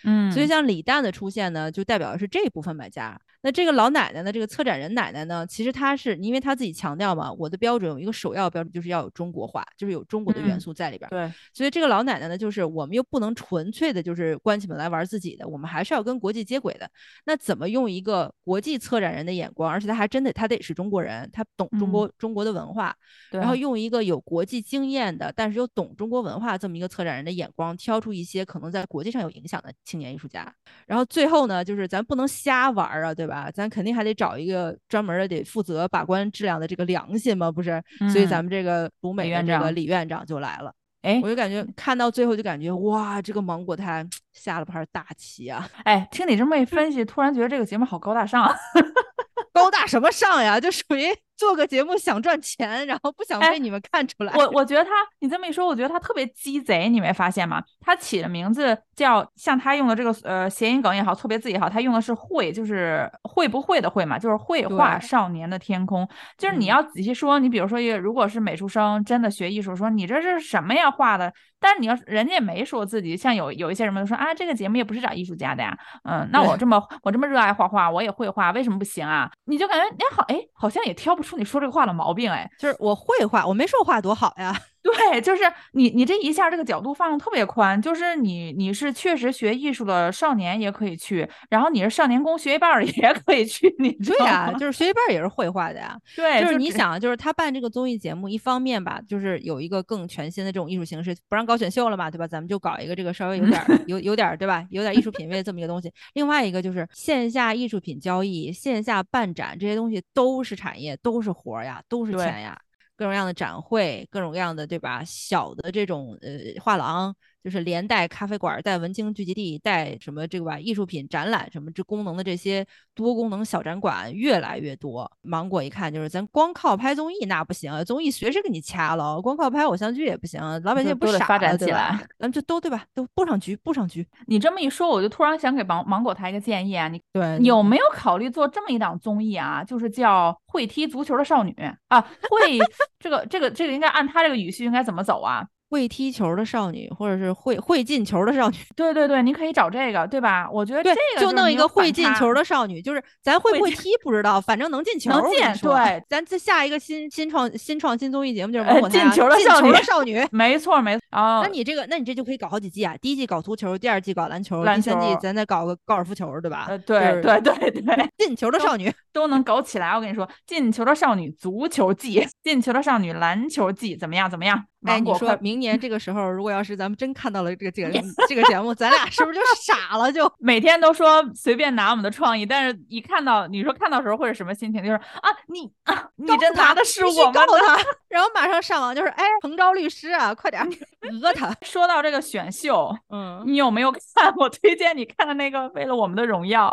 [0.04, 3.18] 嗯，所以像李诞的出现呢，就代表的是这一部分买家。
[3.42, 11.08] 那这个老奶奶呢，这个策展人奶奶呢，其实她是因为她自己强调嘛，我的标准有一个首要标准，就是要有中国化，就是有中国的元素在里边。
[11.10, 16.90] 对，所以这个老奶奶呢，就是我们又不能纯粹的就是关起门来玩自己的，我们还是要跟国际接轨的。
[17.24, 22.94] 那怎么用一个国际策展人的眼光，而且他还真的他得是中国人，他懂中国中国的文化，
[23.30, 30.52] 然后用一个有国际经验的，但是又懂中国文化这么一个策展人的眼光，挑出一些可能在国际上有影响的青年艺术家。
[30.86, 33.35] 然后最后呢，就是咱不能瞎玩啊，对吧？
[33.54, 34.16] 咱肯定还得。
[34.16, 37.84] 找一个专门的得负责把关质量的这个良心嘛，不是？
[38.10, 40.72] 所以咱们这个鲁美的这个李院长就来了。
[41.02, 45.68] 哎，我就感觉看到最后就感觉哇，这个芒果台下了盘大棋啊！
[45.84, 48.50] 哎，听你这么一分析，突然觉得这个节目好高大上。
[49.52, 50.58] 高大什么上呀？
[50.58, 51.04] 就属于
[51.36, 54.32] 做个节目想赚钱，然后不想被你们看出来。
[54.34, 57.62] 我我觉得他，你这么一说，我觉得他特别鸡贼，你没发现吗？
[57.86, 66.06] 他起的名字叫像他用的这个呃谐音梗也好，错别字也好，他用的是会，就是会不会的会嘛，就是绘画少年的天空。
[66.36, 71.32] 就是你要仔细说，你比如说一个如果是美术生真的学艺术，说你这是什么呀画的？
[71.58, 79.30] 但是你要人家也没说自己，像有有一些人们说啊，这个节目也不是找艺术家的呀，嗯，那我这么我这么热爱画画，我也会画，为什么不行啊？
[79.44, 84.52] 你就感觉哎好哎，好像也挑不出你说这个话的毛病哎，就是我会画，我没说画多好呀。
[84.94, 95.96] 对，就是你，你这一下这个角度放的特别宽，就是你，你是确实学艺术的少年也可以去，然后你是少年宫学一半 也可以去，你对呀，就是学一半也是绘画的呀。
[96.14, 102.26] 对，就是你想，就是他办这个综艺节目，一方面吧，就是有一个更全新的这种艺术形式，不让搞选秀了嘛，对吧？
[102.26, 105.92] 咱们就搞一个这个稍微有点 有有点对吧，有点艺术品味这么一个东西。
[106.14, 112.58] 另外一个就是线下艺术品交易、线下办展这些东西都是产业，都是活呀，都是钱呀。
[112.96, 115.04] 各种各样的展会，各种各样的，对吧？
[115.04, 116.30] 小的这种呃
[116.62, 117.14] 画廊，
[117.46, 125.08] 就是连带咖啡馆、带文青聚集地、带什么这个吧艺术品展览什么这功能的这些多功能小展馆越来越多。
[125.22, 132.84] 芒果一看就是咱光靠拍综艺那不行，综艺随时给你掐了；光靠拍偶像剧也不行，老百姓不傻发展起来，咱们就都对吧？
[132.92, 134.04] 都布上局，布上局。
[134.26, 139.62] 你这么一说，我就突然想给芒芒果台一个建议啊，你对有没有考虑做这么一档综艺啊？
[139.62, 141.54] 就是叫会踢足球的少女
[141.86, 142.58] 啊，会
[142.98, 145.46] 这个这个这个应该按他这个语序应该怎么走啊？
[145.76, 150.48] 会踢球的少女，或者是会会进球的少女， 对对对，你可以找这个，对吧？
[150.50, 155.10] 我觉得这个就弄一个会进球的少女，就是咱会不会踢不知道，反正能进球。
[155.10, 156.02] 能进，对。
[156.08, 161.02] 咱这下一个新新创新创新综艺节目就是进球的少女，进球的少女没错没错。
[161.10, 162.96] 啊那你这个，那你这就可以搞好几季啊！
[163.02, 166.64] 第一季搞足球，第二季搞篮球，第三季咱再搞个高尔夫球，对吧？
[166.68, 169.90] 呃，对对对对， 进球的少女都能搞起来。
[169.94, 174.30] 我跟你说，进球的少女足球季，进球的少女篮球季，怎么样？
[174.30, 174.64] 怎么样？
[174.86, 177.90] 哎，你说明年这个时候，如果要是咱们真看到了这个这个
[178.28, 180.12] 这个节目，咱俩是不是就傻了？
[180.12, 184.84] 就 每天都说随便拿我们的创意，但是一看到你说看到时候会是什么心情？
[184.84, 187.40] 就是啊，你啊，你这拿的是我们的，
[188.08, 190.62] 然后马上上网就是哎，彭昭律师啊，快点
[191.00, 191.56] 讹他。
[191.62, 196.68] 说到这个选秀，嗯，你有没有看我推荐你看的那个《为了我们的荣耀》？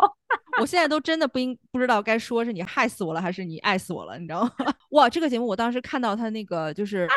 [0.60, 4.50] 我现在都真的不应不知道该说是你害死我了，还是你爱死我了，你知道吗？
[4.90, 7.08] 哇，这个节目我当时看到他那个就是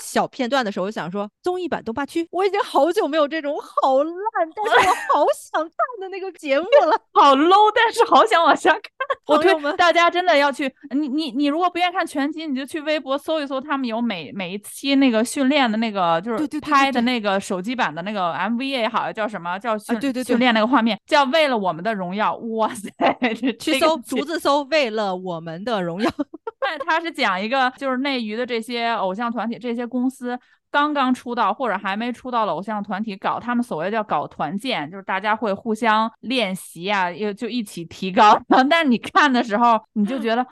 [0.00, 4.14] 小片段的时候，我想说综艺版东八区，我已经好久没有这种好烂，
[4.54, 8.82] 但是我好想看的那个节目了， 好 low，但是好想往下看。
[9.26, 22.36] 我推大家真的要去，你你你如果不愿意看全集，你就去微博搜一搜，他们有每每一期那个训练的那个就是拍的那个手机版的那个 MV 也好，叫什么叫训对对训练那个画面，叫为了我们的荣耀。
[22.36, 22.90] 哇塞！
[23.58, 26.10] 去搜，独自搜，为了我们的荣耀。
[26.60, 30.38] 那他是讲一个，就是内娱的这些偶像团体，这些公司
[30.74, 38.36] 刚刚出道或者还没出道的偶像团体，搞他们所谓叫搞团建，就是大家会互相练习啊，又就一起提高。
[38.68, 40.44] 但是你看的时候，你就觉得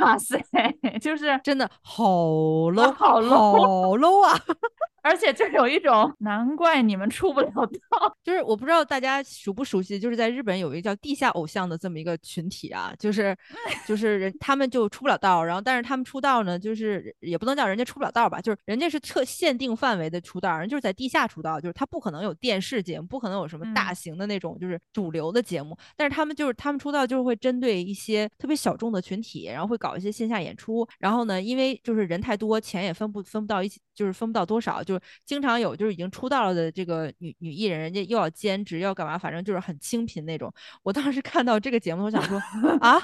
[0.00, 0.40] 哇塞，
[1.02, 2.04] 就是真的好
[2.70, 4.38] low， 好 low，好 low 啊！
[5.02, 8.16] 而且就有一种，难怪你们出不了道。
[8.24, 13.36] 就是我不知道大家熟不熟悉，就是在日本有一个叫地下偶像的这么一个群体啊，就是
[13.86, 40.50] 就是人他们就出不了道，然后但是他们出道呢，就是也不能叫人家出不了道吧，就是人家是特限定范围的出道，人就是在地下出道，就是他不可能有电视节目，不可能有什么大型的那种就是主流的节目，但是他们就是他们出道就是会针对一些特别小众的群体，然后会搞一些线下演出，然后呢，因为就是人太多，钱也分不分不到一起，就是分不到多少，就是经常有就是已经出道了的这个女女艺人，人家又要兼职要干嘛，反正就是很清贫那种。
[40.82, 42.38] 我当时看到这个节目，我想说
[42.80, 42.98] 啊，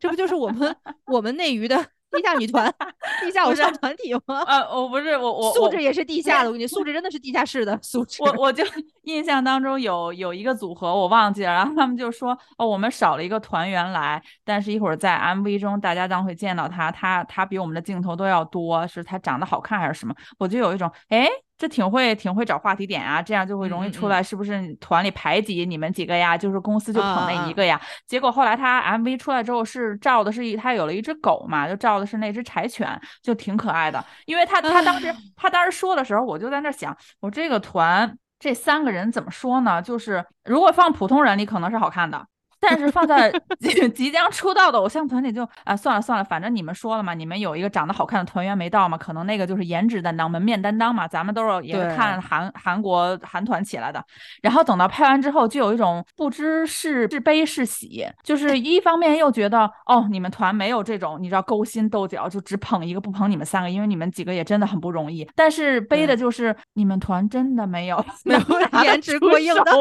[0.00, 0.76] 这不就是我们
[1.06, 2.72] 我们内娱的地下女团、
[3.22, 4.42] 地下偶像团体吗？
[4.46, 8.22] 呃，我不是我我素质也是地下的，我跟你素质真的是地下室的素质。
[8.22, 8.64] 我我就
[9.04, 20.14] 印象当中有有一个组合我忘记了，然后他们就说哦，我们少了一个团员来，但是一会儿在 MV 中大家将会见到他，他他比我们的镜头都要多，是他长得好看还是什么？
[20.38, 21.28] 我就有一种哎。
[21.60, 26.34] 这挺会挺会找话题点啊，这样就会容易出来，是不是团里排挤你们几个呀？
[26.34, 27.78] 就是公司就捧那一个呀。
[28.06, 34.02] 结果后来他 MV 出来之后是照的是一他有了一只狗嘛，就照的是那只柴犬，就挺可爱的。
[34.24, 39.82] 因为他他当时他当时说的时候，我就在那想，我这个团这三个人怎么说呢？
[39.82, 42.26] 就是如果放普通人里可能是好看的。
[42.60, 43.32] 但是放在
[43.94, 51.08] 即将出道的偶像团体，就啊算了算了，反正你们说了嘛，你们有一个长得好看的团员没到嘛，可能那个就是颜值担当、门面担当嘛。
[51.08, 54.04] 咱们都是也是看韩韩国韩团起来的，
[54.42, 65.28] 然后等到拍完之后，就有一种不知是是悲是喜，就是一方面又觉得哦，你们团没有这种你知道勾心斗角，就只捧一个不捧你们三个，因为你们几个也真的很不容易。
[65.34, 69.72] 但是悲的就是你们团真的没有 没有颜值过硬的，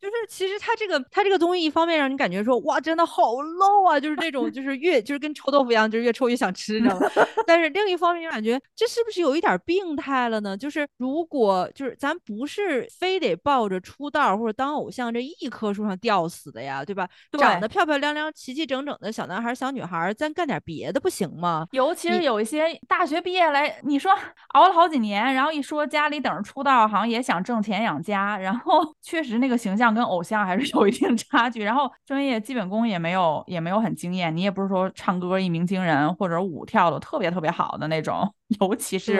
[0.00, 2.26] 就是其实他这个他这个综艺一方面让你。
[2.26, 7.08] 感觉说哇，真的好 low 啊，就是那种，就是越就是跟臭豆腐一样，就是越臭越想吃，你知道吗？
[7.46, 10.56] 但是另一方面就，感觉这是不是有一点病态了呢？
[10.56, 17.08] 就是如果就是咱不是非得抱着出道或者当偶像这一棵树上吊死的呀，对吧？
[17.38, 21.68] 长得漂漂亮亮、齐齐整整的小男孩、小女孩，咱干点别的不行吗？
[21.70, 24.10] 尤其是有一些大学毕业来，你说
[24.54, 31.86] 熬了好几年，然后一说家里等着出道，好像也想挣钱养家，然后 确实那个形象跟偶像还是有一定差距，然后。
[32.06, 34.34] 专业基本功也没有，也没有很惊艳。
[34.34, 38.32] 你也不是说唱歌一鸣惊人，或者舞跳的特别特别好的那种。
[38.60, 39.18] 尤其是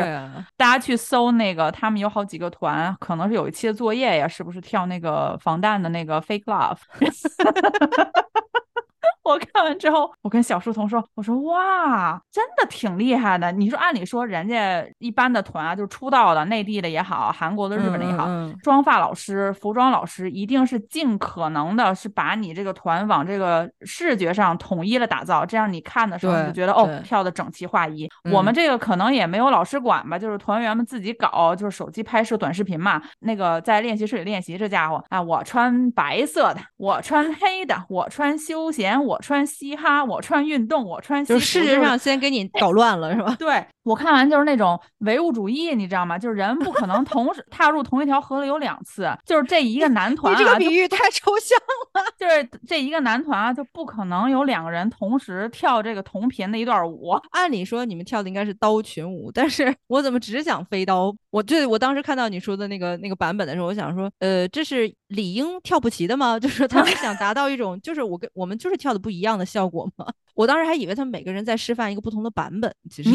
[0.57, 6.79] 大家去搜那个，他们有好几个团，可能是有一期的作业呀，是不是跳那个防弹的那个 Fake Love？
[9.27, 13.51] 我看完之后，我跟小书童说：“我说哇，真的挺厉害的。
[13.53, 18.29] 你说按理说人家一般的团啊，就是出道的，内地的也好，韩国的、日本的也好，
[18.63, 28.09] 妆发老师、服装老师一定是尽可能的是把你这个团往这个视觉上统一了打造，这样你看的时候你就觉得哦，跳的整齐划一。
[28.31, 33.03] 我们这个可能也没有老师管吧，就是团员们自己搞，就是手机拍摄短视频嘛。
[33.21, 43.37] 那个在练习室里练习，这家伙啊，我穿白色的，我穿黑的，我穿休闲，我穿嘻哈，我穿运动，我穿就是视觉上先给你搞乱了，是吧？
[43.39, 43.65] 对。
[43.87, 46.19] 我看完就是那种唯物主义，你知道吗？
[46.19, 49.09] 就是人不可能同时 踏入同一条河流两次。
[49.25, 51.57] 就是这一个男团，你这个比喻太抽象
[51.95, 52.03] 了。
[52.19, 57.13] 就是这一个男团啊，就不可能有两个人同时跳这个同频的一段舞。
[57.31, 61.15] 按理说你们跳的应该是刀群舞，但是我怎么只想飞刀？
[61.31, 66.41] 我这我当时看到你说的那个那个版本的时候，我想说，呃，这是理应跳不齐的吗？
[66.41, 70.05] 就是他们想达到一种，就是我跟我们就是跳的不一样的效果吗？
[70.35, 73.11] 我当时还以为他们每个人在示范一个不同的版本，其实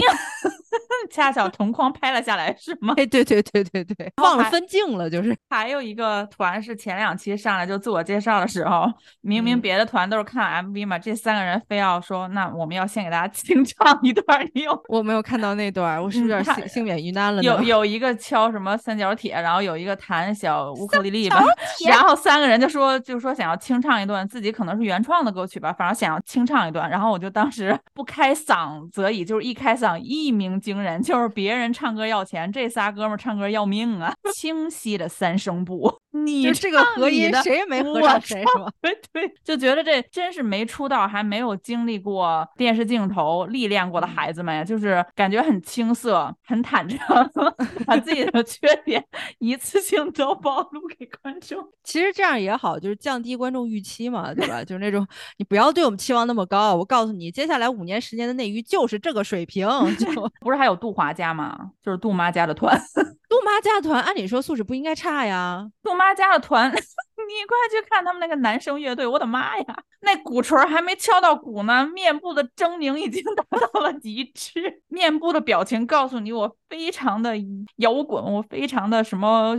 [1.09, 2.93] 恰巧同框拍了下来，是吗？
[2.97, 5.35] 哎，对对对对对，忘了分镜了，就是。
[5.49, 8.91] 还有一个团是前两期上来就自我介绍的时候，
[9.21, 14.83] 明明别的团都是看 MV 嘛，这三个人非要说，那我们要先给大家清唱一段，你有？
[14.87, 17.43] 我没有看到那段，我是不是有点幸幸免于难了？
[17.43, 21.43] 有 有一个敲什么三角铁，然后有一个弹小乌克丽丽吧，
[21.87, 27.11] 然后三个人就说就说想要清唱一段，自己可能是原创的歌曲吧，反正想要清唱一段，然后。
[27.11, 34.11] 我就当时 不开嗓则已，就是一开嗓一鸣惊人，就是别人唱歌要钱，这仨哥们唱歌要命啊！
[34.33, 38.72] 清晰的三声部，你这个合音谁也没合上谁是吧？
[38.82, 46.99] 对对，就觉得这真是没出道还没有经历过电视镜头历练过的孩子们呀，就是感觉很青涩、很坦诚，
[47.86, 49.03] 把自己的缺点
[49.39, 51.68] 一次性都暴露给观众。
[51.84, 54.64] 其实这样也好，就是降低观众预期嘛，对吧？
[54.64, 55.05] 就是那种
[55.38, 57.01] 你不要对我们期望那么高，我告。
[57.01, 60.05] 诉你，接下来五年、十年的内娱就是这个水平，就
[60.39, 61.72] 不是还有杜华家吗？
[61.82, 62.80] 就是杜妈家的团，
[63.28, 65.68] 杜妈家的团，按理说素质不应该差呀。
[65.82, 66.71] 杜妈加的团。
[67.27, 69.65] 你快去看他们那个男生乐队，我的妈呀，
[70.01, 77.33] 那鼓槌还没敲到鼓呢，面部的狰狞已经达到了极致，面部的表情告诉你我非常的
[77.77, 79.55] 摇滚，我非常的什么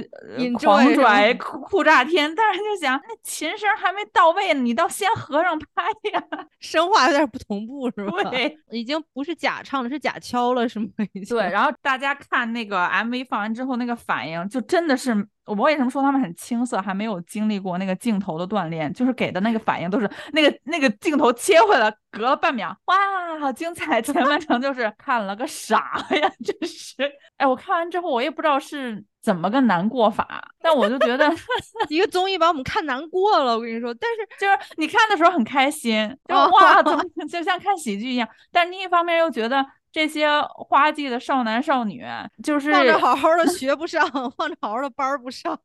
[0.61, 2.35] 狂拽酷酷炸天。
[2.35, 6.23] 但是就想那琴声还没到位呢，你倒先合上拍呀，
[6.59, 8.25] 声画有点不同步是吧？
[8.29, 10.89] 对，已经不是假唱了，是假敲了是吗？
[11.29, 15.27] 对，然后大家看那个 MV 放完之后那个反应，就真的是。
[15.45, 18.93] 我为什么说他们很青涩，还没有经历过那个镜头的锻炼？
[18.93, 22.97] 就是给的那个反应都是那个那个镜头切回来，隔了半秒，哇，
[23.41, 24.01] 好精彩！
[24.03, 26.95] 前半程就是看了个傻呀，真是。
[27.37, 31.29] 哎，我看完之后，我也不知道是怎么个难过法，但我就觉得
[31.91, 33.55] 一个综艺把我们看难过了。
[33.57, 38.29] 我跟你说，但是就是你看的时候很开心，就哇，怎么 就像看喜剧一样？
[38.53, 39.67] 但另一方面又觉得。
[39.93, 40.27] 这些
[40.57, 42.05] 花季的少男少女，
[42.43, 44.03] 就是放着好好的 学不上，
[44.37, 45.57] 放着好好的班不上。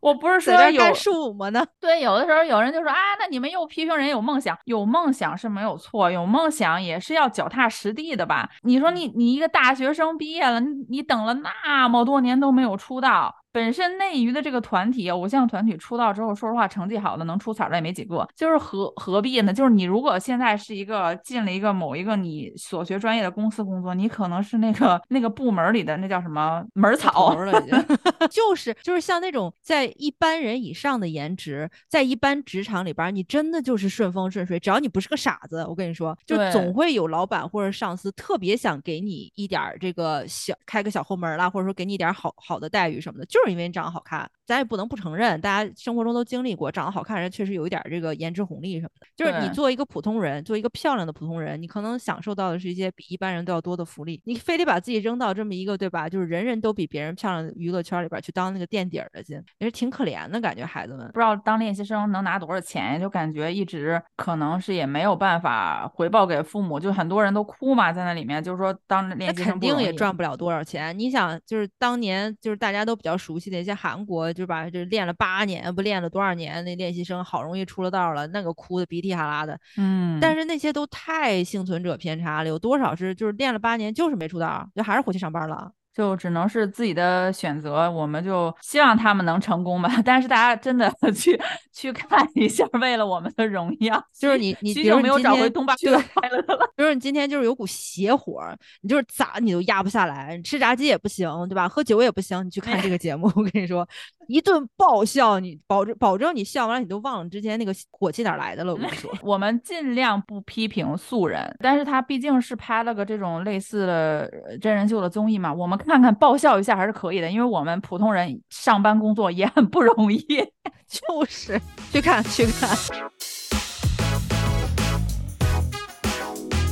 [0.00, 1.50] 我不是说有干树吗？
[1.50, 1.64] 呢？
[1.78, 8.48] 对，有的时候有人就说啊，那你们又批评人有梦想，有梦想是没有错，有梦想也是要脚踏实地的吧？
[8.62, 13.34] 你说你你一个大学生毕业了，你你等了那么多年都没有出道。
[13.54, 19.52] 本身内娱的这个团体，偶像团体出道之后，说实话，成绩好的能出彩的也没几个，就是何何必呢？
[19.52, 27.62] 就是你如果现在是一个进了一个某一个你所学专业的公司工作，你可能是那个那个部门里的那叫什么门草了，
[28.28, 43.43] 就是就是像那种在一般人以上的颜值，在一般职场里边，你真的就是顺风顺水，只要你不是个傻子，我跟你说，就总会有老板或者上司特别想给你一点这个小开个小后门啦，或者说给你一点好好的待遇什么的，就是。
[43.44, 49.06] 就是因为你长得好看，咱也不能不承认，大家生活中都经历过，长得好看人确实有一点这个颜值红利什么的。
[49.14, 54.18] 就是你做一个普通人，做一个漂亮的普通人，你可能享受到的是一些比一般人都要多的福利。
[54.24, 56.08] 你非得把自己扔到这么一个对吧？
[56.08, 60.64] 就是人人都比别人漂亮的娱乐圈里边去当那个垫底儿的去，也是挺可怜的感觉。
[60.64, 70.98] 孩子们不知道当练习生能拿多少钱，就感觉一直可能是也没有办法回报给父母，就很多人都哭嘛，在那里面就是说当练习生肯定也赚不了多少钱。
[70.98, 73.33] 你想，就是当年就是大家都比较熟。
[73.34, 76.64] 熟悉的一些韩国，就把就练了八年，不练了多少年？
[76.64, 79.58] 那练习生好容易出了道了，那个哭的鼻涕哈拉的。
[79.76, 85.72] 嗯，但是那些都太幸存者偏差了，有多少是就是练了八年就是没出道，就还是回去上班了。
[85.94, 89.88] 就只能是自己的选择，我们就希望他们能成功吧。
[90.04, 91.40] 但是大家真的 去
[91.72, 96.70] 去看一下，为了我们的荣耀，就是 你你许久没有找回东巴去快乐了。
[96.76, 98.42] 比如你今天就是有股邪火，
[98.82, 101.68] 你就是咋你都压不下来，你吃炸鸡也不行，对吧？
[101.68, 103.88] 喝酒也不行，你去看这个节目，我跟你说，
[104.26, 108.72] 一顿爆笑，你保证保证你笑完了，你都忘了之前那个火气哪来的了。
[108.72, 114.28] 我跟你说，我们尽量不批评素人，但是他毕竟是拍了个这种类似的
[114.60, 120.26] 真人秀的综艺嘛，我们看看爆笑一下还是可以的，因为我们普通人上班工作也很不容易。
[120.88, 121.60] 就是
[121.92, 122.70] 去看去看。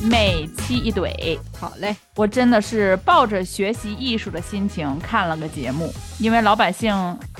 [0.04, 1.94] 每期一怼，好嘞！
[2.16, 6.92] 我真的是抱着学习艺术的心情看了个节目，因为老百姓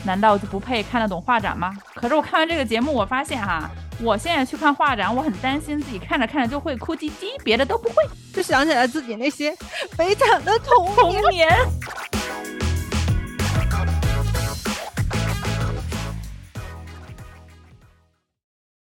[0.05, 1.77] 难道就不配看得懂画展吗？
[1.95, 3.69] 可是我看完这个节目，我发现哈，
[4.03, 7.95] 我现在去看画展我很担心自己看着看着就会哭唧唧别的都不会。
[8.33, 9.55] 就想起来自己那些
[9.97, 11.49] 悲惨的童年。